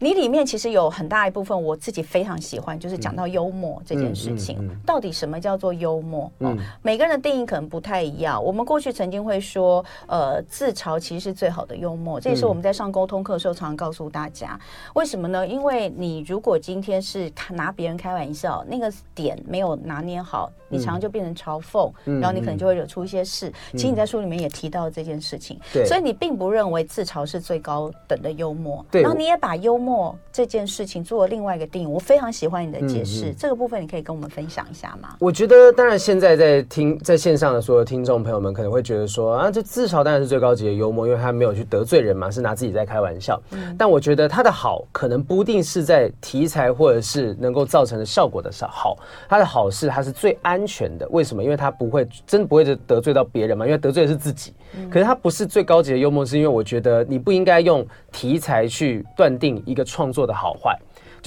[0.00, 4.56] 你里面其实有很大一部分我自己非常喜欢，就是讲到幽默这件事情。
[4.60, 6.30] 嗯嗯嗯、到底什么叫做幽默？
[6.38, 8.42] 嗯、哦，每个人的定义可能不太一样。
[8.42, 12.20] 我们过去曾经会说，呃，自嘲其实是最好的幽默。
[12.20, 14.56] 这也是我们在上沟通课的时候常常告诉大家。
[14.94, 15.44] 为什么呢？
[15.44, 23.48] 因为你如果今天是拿别人开玩笑，那个点没有拿捏好，你常常就变成嘲讽，嗯、然后你可能就会惹出一些事。
[23.48, 25.58] 嗯、其实你在书里面也提到这件事情。
[25.84, 28.86] 所以你并不认为自嘲是最高等的幽默。
[28.92, 29.02] 对。
[29.02, 29.87] 然后你也把幽默。
[29.88, 33.30] 默这件事情做了另外一个定义，我非常喜欢你的解释。
[33.30, 35.16] 嗯嗯、这个部分你可以跟我们分享一下吗？
[35.18, 43.40] 我觉得，当然现在在听在线上的所有听众朋友们可能会觉得说啊，这自嘲当然是最高级的幽默，因为他没有去得罪人嘛，是拿自己在开玩笑。
[43.52, 51.08] 嗯、但我觉得他的好可能不一定是在题材或者是能够造成的效果的上好，他的好是他是最安全的。
[51.08, 51.42] 为什么？
[51.42, 54.52] 因为他不会真不会得罪到别人嘛，因为得罪的是自己。
[54.76, 60.78] 嗯、可是他不是最高级的幽默，是因为我觉得你不应该用题材去断定一个创作的好坏，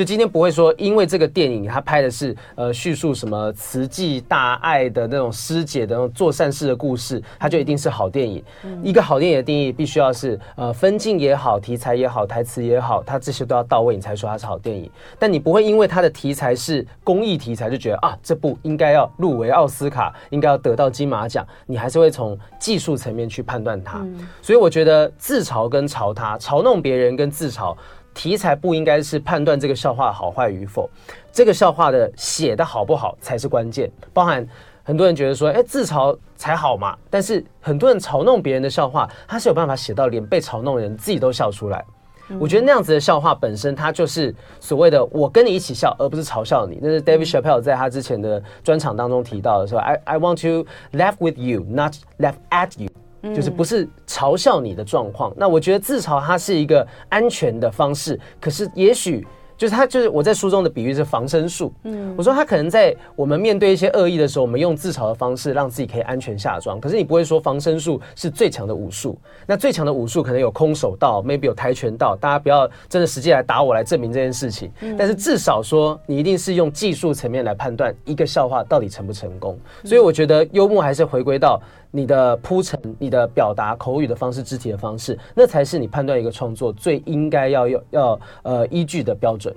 [0.01, 8.43] 就今天不会说，因为这个电影它拍的是呃叙述什么慈济大爱的那种师姐的那种做善事的故事，它就一定是好电影。
[8.63, 14.89] 嗯、一个好电影的定义必须要是呃分镜也好，题材也好，台词也好，它这些都要到位，你才说它是好电影。
[15.19, 23.99] 但你不会因为它的题材是公益题材就觉得啊这部应该要入围奥斯卡，应该要得到金马奖，你还是会从技术层面去判断它。
[23.99, 27.77] 嗯、所以我觉得自嘲跟嘲他，嘲弄别人跟自嘲。
[28.14, 30.89] 题材不应该是判断这个笑话好坏与否，
[31.32, 33.89] 这个笑话的写的好不好才是关键。
[34.14, 34.45] 包含
[34.84, 36.97] 很多人觉得说，哎，自嘲才好嘛。
[37.09, 41.84] 但是很多人嘲弄别人的笑话，他是有办法写到连被嘲弄的人自己都笑出来。
[42.30, 46.80] 嗯、我觉得那样子的笑话本身，它就是所谓的我跟你一起笑，而不是嘲笑你。
[46.82, 52.90] 那是 David Chappelle 在他之前的专场当中提到的说，I I want to laugh with you, not laugh at you。
[53.22, 59.26] 就是不是嘲笑你的状况，那我觉得自嘲它是一个安全的方式，可是也许。
[59.57, 61.72] 就是他，就是我在书中的比喻是防身术。
[61.84, 66.82] 嗯，我说他可能在我们面对一些恶意的时候，我们用自嘲的方式让自己可以安全下装。
[66.82, 69.15] 可是你不会说防身术是最强的武术。
[69.45, 72.17] 那最强的武术可能有空手道，maybe 有跆拳道。
[72.19, 74.72] 大家不要真的实际来打我来证明这件事情。
[74.82, 79.59] 嗯，但是至少说你一定是用技术层面来判断一个笑话到底成不成功。
[79.84, 81.61] 所以我觉得幽默还是回归到
[81.91, 89.53] 你的铺陈、你的表达口语的方式、肢体的方式，那才是你判断一个创作最应该要要要呃依据的标准。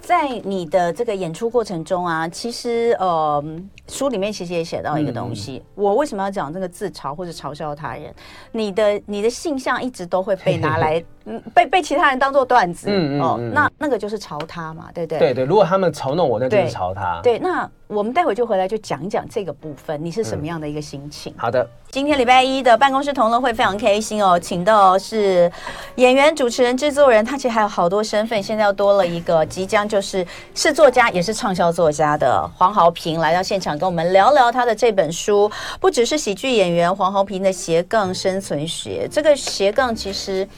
[0.00, 3.40] 在你的这个演出过程中啊，其实呃，
[3.86, 5.62] 书里面其实也写到一个东西。
[5.64, 8.12] 嗯、我为什么要讲这个自嘲或者嘲笑他人？
[8.50, 15.20] 你的你的性向一直都会被拿来， 嗯，被被其他人当做段子，嗯哦，嗯嗯那那个就是嘲他嘛，对不对？
[15.20, 17.20] 对对，如果他们嘲弄我，那就是嘲他。
[17.22, 21.30] 对，那我们待会就回来就讲一讲这个部分，你是什么样的一个心情？
[21.34, 21.68] 嗯、好的。
[21.90, 25.52] 今天礼拜一的办公室同乐会非常开心哦，请到是
[25.96, 35.50] 演员、主持人、制作人，他其实还有好多身份，现在又多了一个，即将就是是作家，也是畅销作家的黄豪平来到现场跟我们聊聊他的这本书。
[35.78, 40.48] 不只是喜剧演员黄豪平的斜杠生存学，这个斜杠其实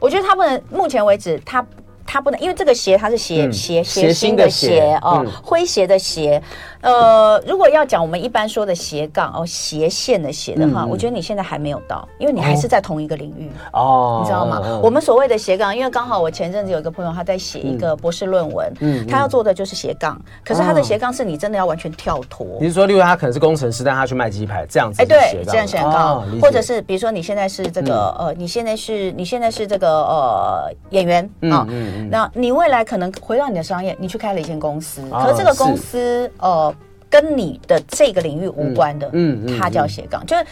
[0.00, 1.64] 我觉得他不能，目前为止他。
[2.04, 6.42] 他不能，因为这个斜它是斜斜斜心的斜哦，诙谐的谐。
[6.82, 14.80] 呃，如果要讲我们一般说的斜杠哦，斜线的斜的话，我觉得你现在还没有到，因为你还是在同一个领域哦，你知道吗？
[14.82, 22.46] 我们所谓的斜杠，因为刚好我前阵子有一个朋友他在写一个博士论文，嗯，他要做的就是斜杠，可是他的斜杠是你真的要完全跳脱。
[22.60, 25.00] 你是说，例如他可能是工程师，但他去卖鸡排这样子？
[25.00, 31.64] 哎，对，这样斜杠，或者是比如说你现在是这个呃，你现在是你现在是这个呃演员啊。
[32.10, 36.71] 那你未来可能回到你的商业，你去开了一间公司，可是这个公司呃
[37.12, 40.46] 跟你的这个领域无关的，嗯，它叫斜杠，就是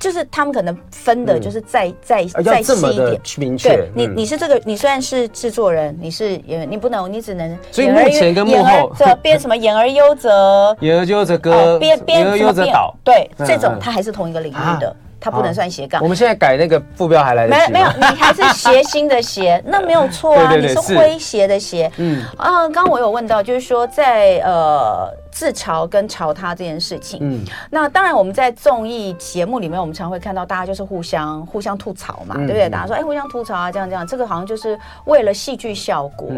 [0.00, 3.68] 就是他们可能分的就是再再再细一点，明确。
[3.68, 7.58] 对，你你是这个，你虽然是制作人，你是演员，你不能，你只能。
[7.70, 14.96] 所以目前跟幕后这 编什么演而优则，演而优则歌，编编而优则导，对，这种它还是同一个领域的。
[15.26, 16.00] 它不能算斜杠。
[16.00, 17.66] 我们现在改那个副标还来得及吗？
[17.66, 20.54] 没没有，你还是斜心的斜， 那没有错啊。
[20.54, 21.90] 你是诙谐的谐。
[21.96, 27.18] 嗯啊，刚刚我有问到，就是说在呃自嘲跟嘲他这件事情。
[27.22, 32.68] 嗯，那当然我们在综艺节目里面，我们常会看到大家就是互相互相吐槽嘛，对不对？
[32.68, 36.30] 大家说哎，互相吐槽啊，这样这样，这个好像就是为了戏剧效果。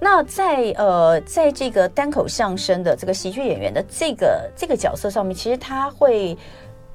[0.00, 6.38] 那在呃在这个单口相声的这个喜剧演员的这个这个角色上面，其实他会。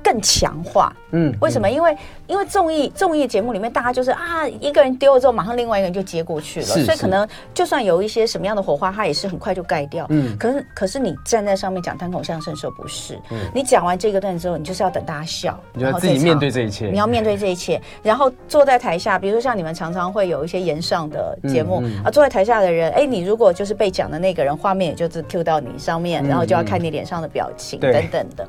[0.03, 1.69] 更强化，嗯，为什么？
[1.69, 1.97] 因为
[2.27, 10.05] 因为综艺综艺节目里面，大家就是啊，一个人丢了之后，马上另外一个人就接过去了，所以可能就算有一些什么样的火花，它也是很快就盖掉。
[10.09, 13.37] 嗯，可是可是你站在上面讲单口相声的时候不是，嗯。
[13.53, 28.47] 你讲完这个段子之后，你就是要等大家笑，你要自己面对这一切，你要面对这一切，然后坐在台下，比如说像你们常常会有一些演上的节目啊，坐在台下的人，哎，你如果就是被讲的那个人，画面也就是 cue 到你上面，然后就要看你脸上的表情等等的。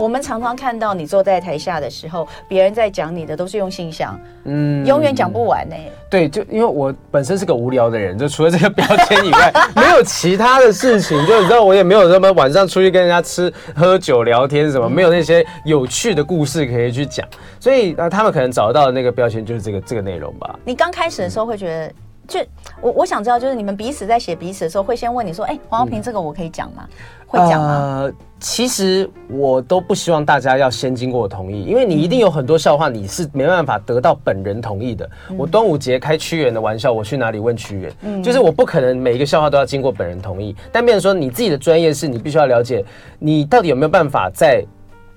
[0.00, 5.92] 我们常常看到你坐在台下的时候，别人在讲你的都是用心想，嗯，永远讲不完呢、欸。
[6.08, 11.18] 对，就因为我本身是个无聊的人，就除了这个标签以外， 没有其他的事情。
[11.26, 17.28] 就你知道，我也没有什么晚上出去跟人家吃喝酒聊天什么，没有那些有趣的故事可以去讲。
[17.60, 20.58] 所以啊，他们可能找到的那个标签就是这个这个内容吧。
[20.64, 21.92] 你刚开始的时候会觉得，
[22.30, 22.38] 就
[22.80, 26.88] 我我想知道，就是你们彼此在写彼此的时候，会先问你说，哎，黄耀平，这个我可以讲吗？
[27.26, 28.02] 会讲吗？
[28.04, 35.10] 呃，其实我都不希望大家要先经过我同意，因为你一定有很多笑话你是没办法得到本人同意的。
[35.28, 37.92] 嗯、我端午节开屈原的玩笑，我去哪里问屈原？
[38.02, 40.54] 嗯，就是我不可能每一个笑话都要经过本人同意。
[40.70, 42.84] 但变成说你自己的专业是你必须要了解，
[43.18, 44.64] 你到底有没有办法在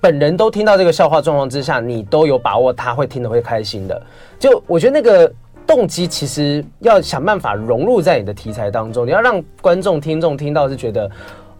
[0.00, 4.02] 本人都听到这个笑话状况之下，你都有把握他会听得会开心的。
[4.36, 5.32] 就我觉得那个
[5.66, 11.10] 动机其实要想办法融入在你的题材当中，你要让观众听众听到是觉得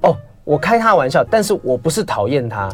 [0.02, 0.16] 哦。
[0.46, 2.68] 我开他玩笑，但是我不是讨厌他。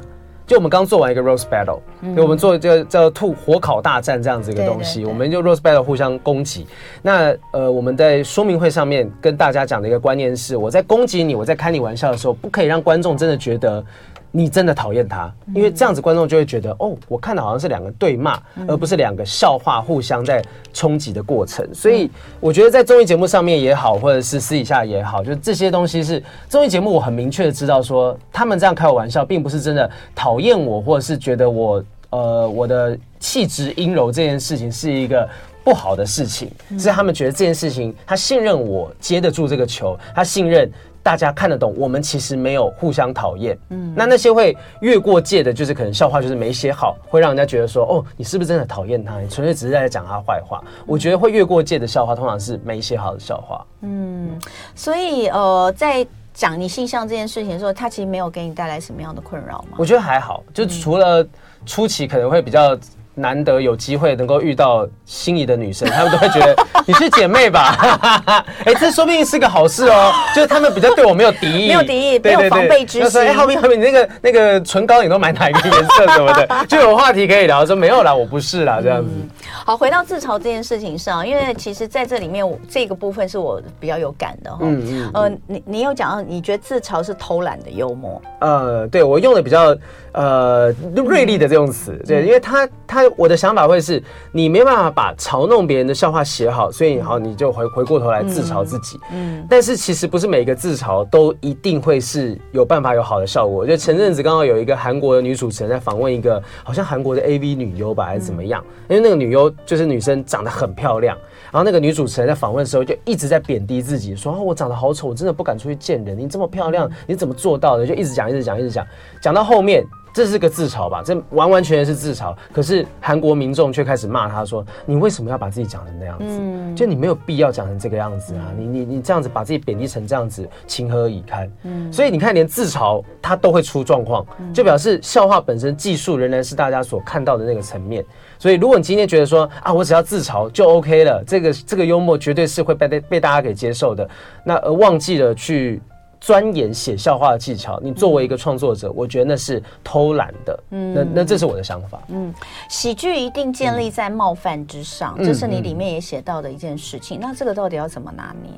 [0.44, 6.66] 就我们刚做完一个 roast battle，嗯，就我们做这个叫兔火烤大战这样子一个东西，我们就 roast battle 互相攻击。
[7.00, 13.84] 那呃，我们在说明会上面跟大家讲的一个观念是，我在攻击你，我在开你玩笑的时候，不可以让观众真的觉得。
[14.32, 20.40] 你真的讨厌他，因为这样子观众就会觉得，哦，我看的好像是两个对骂，而不是两个笑话互相在
[20.72, 21.68] 冲击的过程。
[21.74, 22.08] 所以
[22.38, 35.28] 我觉得在综艺节目上面也好，或者是私底下也好，就这些东西是综艺节目，我很明确的知道说，他们这样开我玩笑，并不是真的讨厌我，或者是觉得我呃我的气质阴柔这件事情是一个
[35.64, 40.70] 不好的事情，是他们觉得这件事情他信任我接得住这个球，他信任。
[41.02, 43.58] 大家看得懂，我们其实没有互相讨厌。
[43.70, 49.18] 嗯，那那些会越过界的，就是可能笑话就是没写好，会让人家觉得说，哦，你是不是真的讨厌他？
[49.18, 50.62] 你纯粹只是在讲他坏话。
[50.86, 53.66] 我觉得会越过界的笑话，通常是没写好的笑话。
[53.80, 54.38] 嗯，
[54.74, 59.76] 所以呃，在讲你性向这件事情的时候，他其实没有给你带来什么样的困扰吗？
[59.78, 61.26] 我觉得还好，就除了
[61.64, 62.78] 初期可能会比较。
[63.20, 66.56] 难得有机会能够遇到心仪的女生，他们都会觉得
[66.86, 67.76] 你是姐妹吧？
[68.64, 70.12] 哎、欸，这说不定是个好事哦。
[70.34, 73.20] 就是他们比较对我没有敌意，没有敌意，没有防备之心。
[73.20, 77.66] 哎，浩平，浩平，你那个那个唇膏你都买哪一个颜色什么的， 就有话题可以聊。
[77.66, 79.08] 说没有啦，我不是啦，这样子。
[79.12, 79.28] 嗯、
[79.64, 84.58] 好，回到自嘲这件事情上，因为其实在这里面我，这个部分是我比较有感的哈。
[84.62, 85.10] 嗯嗯。
[85.12, 88.20] 呃，你你有讲到，你觉得自嘲是偷懒的幽默？
[88.40, 89.76] 呃，对我用的比较
[90.12, 93.09] 呃锐利的这种词，对，因为他他。
[93.16, 94.02] 我的想法会是，
[94.32, 98.98] 你没办法把嘲弄别人的笑话写好，所以好你就回回过头来自嘲自己。
[99.12, 103.66] 嗯，但是其实不是每个自嘲都一定会是有办法有好的效果。
[103.66, 108.64] 就前阵子刚好有一个韩国的女主持人在访问一个好像韩国的 AV 女优吧，还是怎么样？
[108.88, 111.16] 因为那个女优就是女生长得很漂亮，
[111.50, 116.18] 然后那个女主持人在访问的时候就一直在贬低自己，说哦，我长得好丑，我真的不敢出去见人。
[116.18, 117.86] 你这么漂亮，你怎么做到的？
[117.86, 118.86] 就一直讲，一直讲，一直讲，
[119.22, 119.84] 讲到后面。
[120.12, 121.02] 这是个自嘲吧？
[121.04, 122.34] 这完完全全是自嘲。
[122.52, 126.24] 可是韩国民众却开始骂他说：“你为什么要把自己讲成那样子？
[126.26, 128.52] 嗯、就你没有必要讲成这个样子啊！
[128.56, 138.04] 你你你这样子把自己贬低成这样子，情何以堪？”嗯、所以你看，连自嘲他都会出状况，就表示笑话本身技术仍然是大家所看到的那个层面。
[138.38, 144.08] 所以，如果你今天觉得说啊，我只要自嘲就 OK 了，这个这个幽默绝对是会被被大家给接受的，
[144.44, 145.80] 那而忘记了去。
[146.20, 150.60] 钻研写笑话的技巧，你作为一个创作者，嗯、我觉得那是偷懒的。
[150.70, 152.00] 嗯，那那这是我的想法。
[152.08, 152.32] 嗯，
[152.68, 157.18] 喜剧一定建立在冒犯之上，嗯、这是你里面也写到的一件事情。
[157.18, 158.52] 嗯、那这个到底要怎么拿捏？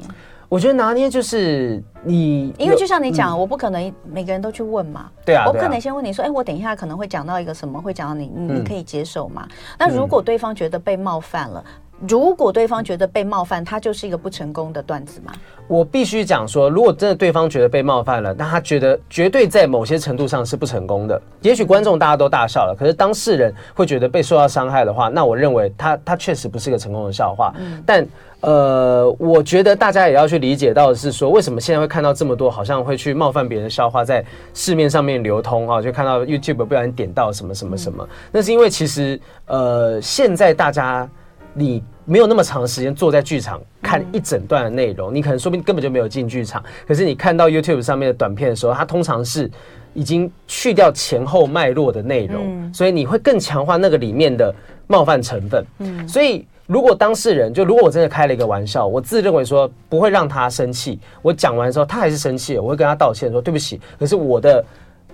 [0.49, 5.09] 我觉得拿捏就是你，因为就像你讲，嗯、我不可能每个人都去问嘛。
[5.25, 9.47] 对啊，我不可能先问你说，哎、欸，我等一下可能会讲到一个什么，会讲到你，你可以接受吗？
[9.49, 11.65] 嗯、那如果对方觉得被冒犯了？
[12.09, 15.33] 如果对方觉得被冒犯，他就是一个不成功的段子吗？
[15.69, 21.21] 我必须讲说，如果真的对方觉得被冒犯了，那他觉得绝对在某些程度上是不成功的。
[21.41, 27.55] 也许观众大家都大笑了，可是当事人会觉得被受到伤害的话，那我认为他他确实不是个成功的笑话。
[27.59, 28.07] 嗯、但
[28.41, 35.81] 呃，我觉得大家也要去理解到的是说，为什么现在会看到这么多好像会去冒犯别人的笑话在市面上面流通啊？
[35.81, 41.09] 就看到 YouTube 不小心点到什么什么什么，嗯、那是因为其实呃，现在大家。
[41.55, 46.63] 你没有那么长时间坐在剧场看一整段的内容，你可能说不定根本就没有进剧场。
[46.87, 49.51] 可是你看到 YouTube 上面的短片的时候，它通常是
[49.95, 54.55] 已经去掉前后脉络的内容，所以你会更强化那个里面的
[54.87, 55.65] 冒犯成分。
[55.79, 56.47] 嗯，所以。
[56.69, 63.79] 如果当事人就如果我真的开了一个玩笑，我自认为说不会让他生气，我讲完之后他还是生气，我会跟他道歉说对不起。
[63.99, 64.65] 可是我的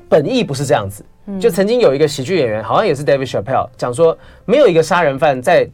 [0.09, 1.03] 本意不是这样子。
[1.41, 5.69] 就曾经有一个喜剧演员，好像也是 David Chappelle 讲说，没有一个杀人犯在。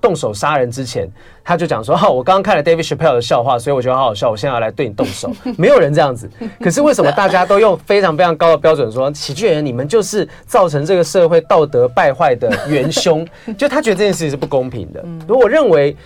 [0.00, 1.10] 动手杀人之前，
[1.42, 4.30] 他就讲说：“哈， 我刚刚看了 David Chappelle 的笑话，所以我觉得好好笑。
[4.30, 5.32] 我现在要来对你动手。
[5.56, 6.28] ”没有人这样子。
[6.60, 13.26] 可是为什么大家都用非常非常高的标准说喜剧演员你们就是造成这个社会道德败坏的元凶？
[13.56, 15.02] 就他觉得这件事情是不公平的。
[15.26, 15.96] 如果认为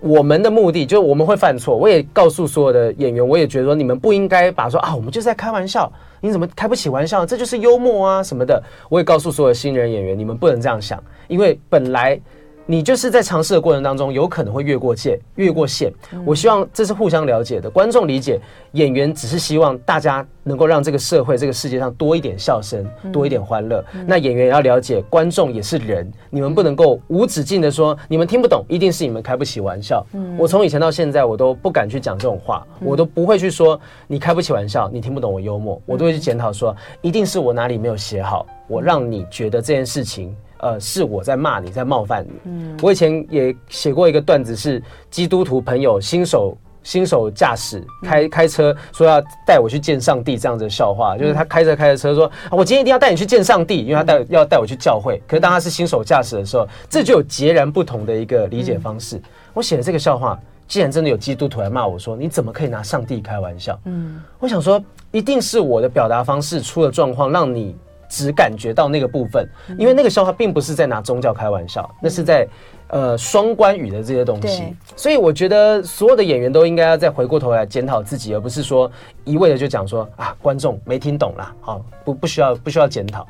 [0.00, 7.26] 我们的目的就是我们会犯错，我也告诉所有的演员，我也觉得说你们不应该把说啊，我们就是在开玩笑，你怎么开不起玩笑？
[7.26, 8.62] 这就是幽默啊什么的。
[8.88, 12.20] 我也告诉所有新人演员，你们不能这样想，因为本来。
[12.66, 15.92] 你就是在尝试的过程当中，有可能会越过界、越过线。
[16.24, 18.40] 我希望这是互相了解的，观众理解，
[18.72, 23.84] 演员只是希望大家能够让这个社会、这个世界上多一点笑声，多一点欢乐。
[24.06, 30.04] 那演员也要了解，观众也是人，你们不能够无止境的说你们听不懂，一定是你们开不起玩笑。
[30.38, 40.34] 我从以前到现在，我都不敢去讲这种话，我都不会去说你开不起玩笑，你听不懂我幽默，我都会去检讨说，一定是我哪里没有写好，我让你觉得这件事情。
[40.64, 42.30] 呃，是我在骂你，在冒犯你。
[42.44, 55.22] 嗯，我以前也写过一个段子，是基督徒朋友新手新手驾驶开开车，说要带我去见上帝这样子的笑话，就是他开着开着车说，我今天一定要带你去见上帝，因为他带要带我去教会。
[55.28, 59.20] 可是当他是新手驾驶的时候，这就有截然不同的一个理解方式。
[59.52, 63.78] 我写的这个笑话，既然真的有基督徒来骂我说，你怎么可以拿上帝开玩笑？
[63.84, 67.76] 嗯，我想说，一定是我的表达方式出了状况，让你。
[68.08, 69.48] 只感觉到那个部分，
[69.78, 72.46] 因为那个笑话并不是在拿宗教开玩笑，那是在
[72.88, 74.74] 呃双关语的这些东西。
[74.96, 78.90] 所以我觉得所有的演员都应该要再回过头来检讨自己，而不是说
[79.24, 83.26] 一味的就讲说啊观众没听懂啦，好，不不需要不需要检讨。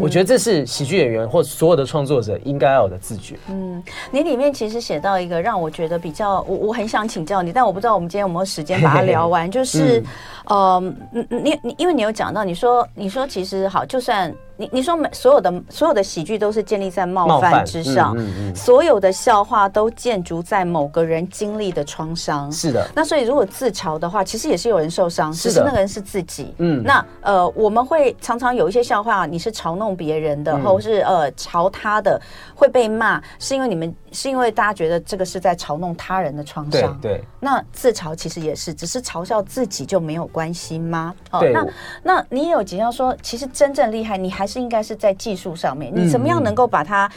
[0.00, 3.36] 我觉得这是喜剧演员或所有的创作者应该要有的自觉。
[3.48, 9.50] 嗯，你里面其实写到一个让我觉得比较，我我很想请教你，但我不知道我们今天有没有时间把它聊完。
[9.50, 10.02] 就是，
[10.46, 10.82] 呃，
[11.12, 14.34] 你你你，因为你有讲到，你说你说其实好，就算。
[14.60, 22.50] 你你说每所有的所有的喜剧都是建立在冒犯之上，嗯嗯嗯、所有的笑话都建筑在某个人经历的创伤。
[22.50, 22.84] 是的。
[22.92, 26.52] 那所以如果自嘲的话，其实也是有人受伤，只是那个人是自己。
[26.58, 26.82] 嗯。
[26.82, 32.20] 那呃，我们会常常有一些笑话，你是嘲弄别人的，或是呃嘲他的，
[32.52, 36.98] 会被骂，是因为你们是因为大家觉得这个是在嘲弄他人的创伤。
[37.00, 37.18] 对。
[37.18, 37.24] 对。
[37.40, 41.14] 那自嘲其实也是，只是嘲笑自己就没有关系吗？
[41.30, 41.44] 哦。
[41.52, 41.66] 那
[42.02, 47.10] 那你也有几样说，其实真正厉害，你还是应该是在技术上面，你怎么样能够把它，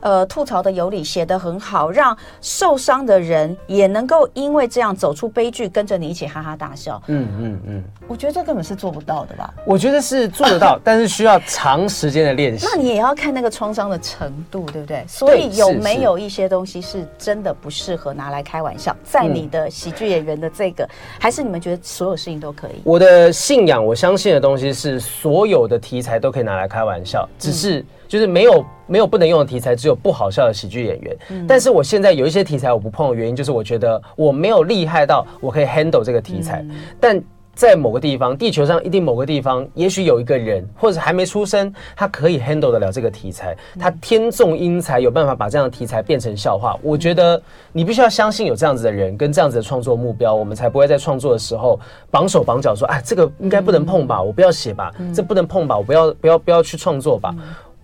[0.00, 7.02] 呃，吐槽的有理，写得很好，让受伤的人也能够因为这样走出悲剧，跟着你一起哈哈大笑。
[7.08, 9.52] 嗯嗯嗯，我觉得这根本是做不到的吧？
[9.64, 12.66] 我觉得是做得到，但是需要长时间的练习。
[12.70, 15.04] 那你也要看那个创伤的程度，对不对？
[15.08, 18.96] 所以有没有一些东西是真的不适合拿来开玩笑？
[19.02, 20.88] 在你的喜剧演员的这个，
[21.18, 22.80] 还是你们觉得所有事情都可以？
[22.84, 27.84] 我的信仰，我相信的东西是所有的题材都可以拿来开玩笑，只是。
[28.08, 31.16] 就是没有没有不能用的题材，只有不好笑的喜剧演员。
[31.30, 36.62] 嗯、但是我现在有一些题材我不碰的原因，就是我觉得我没有厉害到我可以 handle 这个题材。
[36.68, 37.22] 嗯、但
[37.54, 43.56] 在某个地方，地球上一定某个地方，也许有一个人，或者还没出生，他可以 handle 得了这个题材。
[43.80, 46.78] 他天纵英才，有办法把这样的题材变成笑话。
[46.84, 47.42] 我觉得
[47.72, 51.80] 你必须要相信有这样子的人跟这样子的创作目标，我们才不会在创作的时候
[52.12, 57.34] 绑手绑脚说，哎，这个应该不能碰吧，我不要写吧，这不能碰吧，我不要不要不要去创作吧。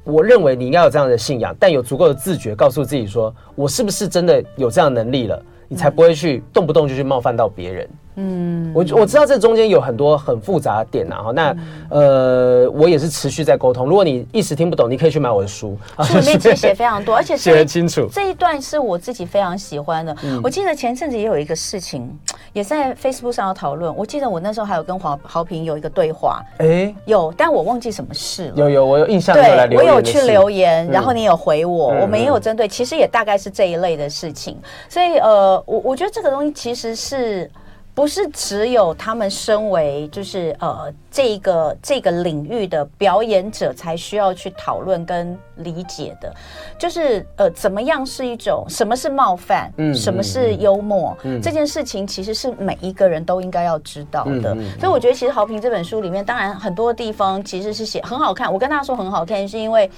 [0.05, 7.89] 我认为你应该有这样的信仰，但有足够的自觉，告诉自己说，我是不是真的有这样的能力了，你才不会去动不动就去冒犯到别人。
[8.17, 11.57] 嗯，我我知道这中间有很多很复杂的点啊，哈，那
[11.91, 13.89] 呃，我也是持续在沟通。
[13.89, 18.09] 如果你一时听不懂，你可以去买我的书，书里面其实写非常多，而且写的清楚。
[18.13, 20.17] 这一段是我自己非常喜欢的。
[20.43, 22.09] 我记得前阵子也有一个事情，
[22.53, 23.95] 也在 Facebook 上要讨论。
[23.97, 28.55] 我记得我那时候还有跟黄豪平有一个对话，哎，有，但我忘记什么事了。
[28.57, 29.35] 有有，我有印象。
[29.35, 34.57] 对，我有去留言，然后你有回我，我们也有针对，其实也大概是这一类的事情。
[34.89, 37.51] 所以呃，我我觉得这个东西其实是。
[37.95, 46.35] 不是只有他们身为就是呃这个这个领域的表演者才需要去讨论跟理解的，
[46.77, 54.55] 就是呃怎么样是一种什么是冒犯，嗯，什么是幽默，嗯，这件事情其实是每一个人都应该要知道的。
[54.55, 58.53] 嗯，所以我觉得其实豪平这本书里面，当然很多地方其实是写很好看。
[58.53, 59.89] 我跟大家说很好看，是因为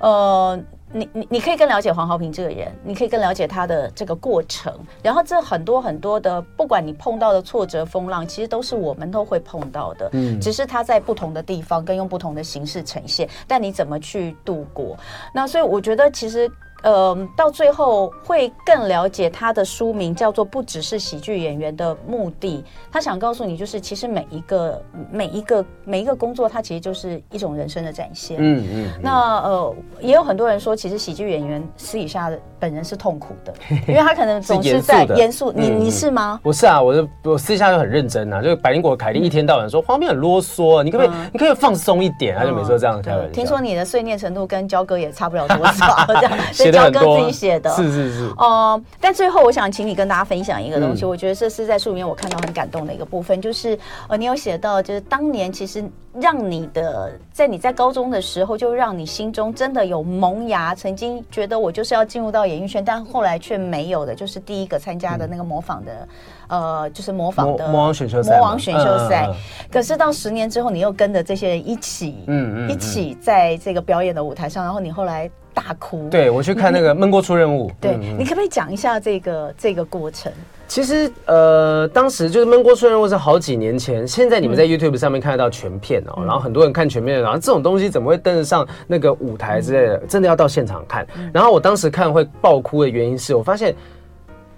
[0.00, 0.60] 呃。
[0.92, 4.72] 你你你可以更了解黄豪平这个人，你可以更了解他的这个过程，
[5.02, 14.96] 然后这很多很多的，不管你碰到的挫折风浪，其实都是我们都会碰到的，嗯，只是他在不同的地方跟用不同的形式呈现，但你怎么去度过？
[15.32, 16.50] 那所以我觉得其实。
[16.82, 22.58] 呃，到最后会更了解他的书名叫做《不只是喜剧演员的目的》，
[22.92, 28.36] 他想告诉你，就是其实每一个每一个每一个工作，它其实就是一种人生的展现。
[28.38, 28.90] 嗯嗯。
[29.02, 33.52] 那呃，也有很多人说，其实喜剧演员私底下的本人是痛苦的，
[33.88, 35.52] 因为他可能总是在严肃。
[35.52, 36.38] 你你是吗？
[36.44, 42.36] 不是啊，我就我私底下就很认真啊，就百灵果凯莉一天到晚说黄斌很啰嗦，你可不可以你可以放松一点？
[42.38, 43.32] 他就每次都这样开玩笑。
[43.32, 46.38] 听说你的碎念程度跟焦哥也差不了多少， 这样。
[46.70, 48.24] 焦哥自己写的，是是是。
[48.36, 66.08] 哦、呃，但最后我想请你跟大家分享一个东西，嗯、我觉得这是在书里面我看到很感动的一个部分，就是呃，你有写到，就是当年其实让你的在你在高中的时候，就让你心中真的有萌芽，曾经觉得我就是要进入到演艺圈，但后来却没有的，就是第一个参加的那个模仿的，
[66.48, 69.28] 嗯、呃，就是模仿的魔王选秀赛，模王选秀赛。
[69.70, 75.30] 可是到十年之后，你又跟着这些人一起，嗯嗯，一起在这个表演的舞台上，然后你后来。
[75.58, 77.70] 大哭，对，我去看那个闷锅出任务。
[77.80, 80.30] 对，你可不可以讲一下这个这个过程？
[80.68, 89.98] 其实，呃，当时就是闷锅出任务是好几年前，现在你们在 YouTube 上面看得到全片哦，然后很多人看全片，然后这种东西怎么会登得上那个舞台之类的？
[90.06, 91.06] 真的要到现场看。
[91.32, 93.74] 然后我当时看会爆哭的原因是我发现。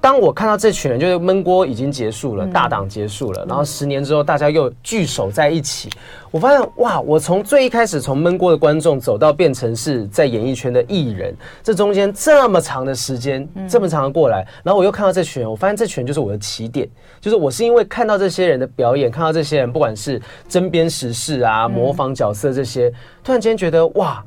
[0.01, 5.91] 当我看到这群人，就是闷锅已经结束了，大档结束了，然后十年之后大家又聚首在一起，
[6.31, 16.89] 我发现哇，我从最一开始从闷锅的观众走到变成是在演艺圈的艺人，这中间这么长的时间，这么长的过来，然后我又看到这群人，我发现这群人就是我的起点，
[17.21, 22.91] 就是我是因为看到这些人的表演，看到这些人不管是针砭时事啊、模仿角色这些，
[23.23, 24.25] 突然间觉得哇。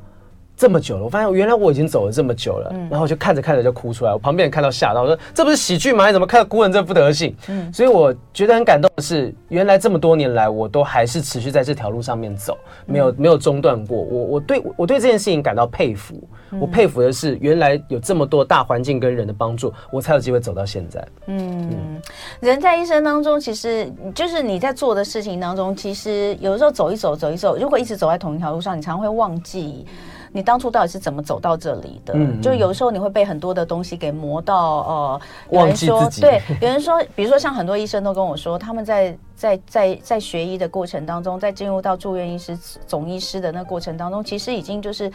[0.55, 4.13] 这么久了，我发现原来我已经走了这么久了，嗯、然后我就看着看着就哭出来。
[4.13, 6.07] 我旁边人看到吓到，我说：“这不是喜剧吗？
[6.07, 13.97] 你怎么看到哭成这副德性？”嗯，所以我觉得很感动的是，原来这么多年来，我都还是持续在这条路上面走，没有没有中断过。
[13.97, 16.15] 我我对我对这件事情感到佩服。
[16.59, 21.03] 我佩服的是，原来有这么多大环境跟人的帮助，我才有机会走到现在。
[21.25, 22.01] 嗯，嗯，
[22.41, 29.83] 人在一生当中，其实就是你在做的事情当中，其实有的时候走一走，走一走，如果一直走在同一条路上，你常常会忘记。
[30.33, 32.13] 你当初到底是怎么走到这里的？
[32.15, 35.21] 嗯，就有时候你会被很多的东西给磨到，呃，
[35.51, 42.57] 有人说，对，有人说，比如说像很多医生都跟我说，他们在在在在学医的过程当中，在进入到住院医师、
[42.87, 45.09] 总医师的那过程当中，其实已经就是。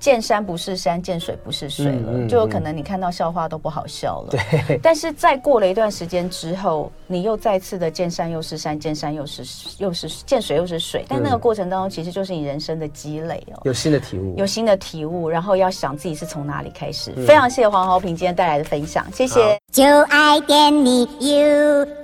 [0.00, 4.30] 见山不是山，见水不是水了，嗯嗯、就有可能你看到笑话都不好笑了。
[4.30, 4.80] 对。
[4.82, 9.44] 但是再过了一段时间之后，你又再次的见山又是山，见山又是
[9.78, 11.04] 又是见水又是水。
[11.06, 13.60] 但那个过程当中，其实就是你人生的积累哦。
[13.64, 14.34] 有新的体悟。
[14.38, 17.12] 有新的体悟，然后要想自己是从哪里开始。
[17.16, 19.58] 嗯、非常谢谢黄豪平今天带来的分享，谢谢。
[19.70, 22.00] 就爱点你 UFO。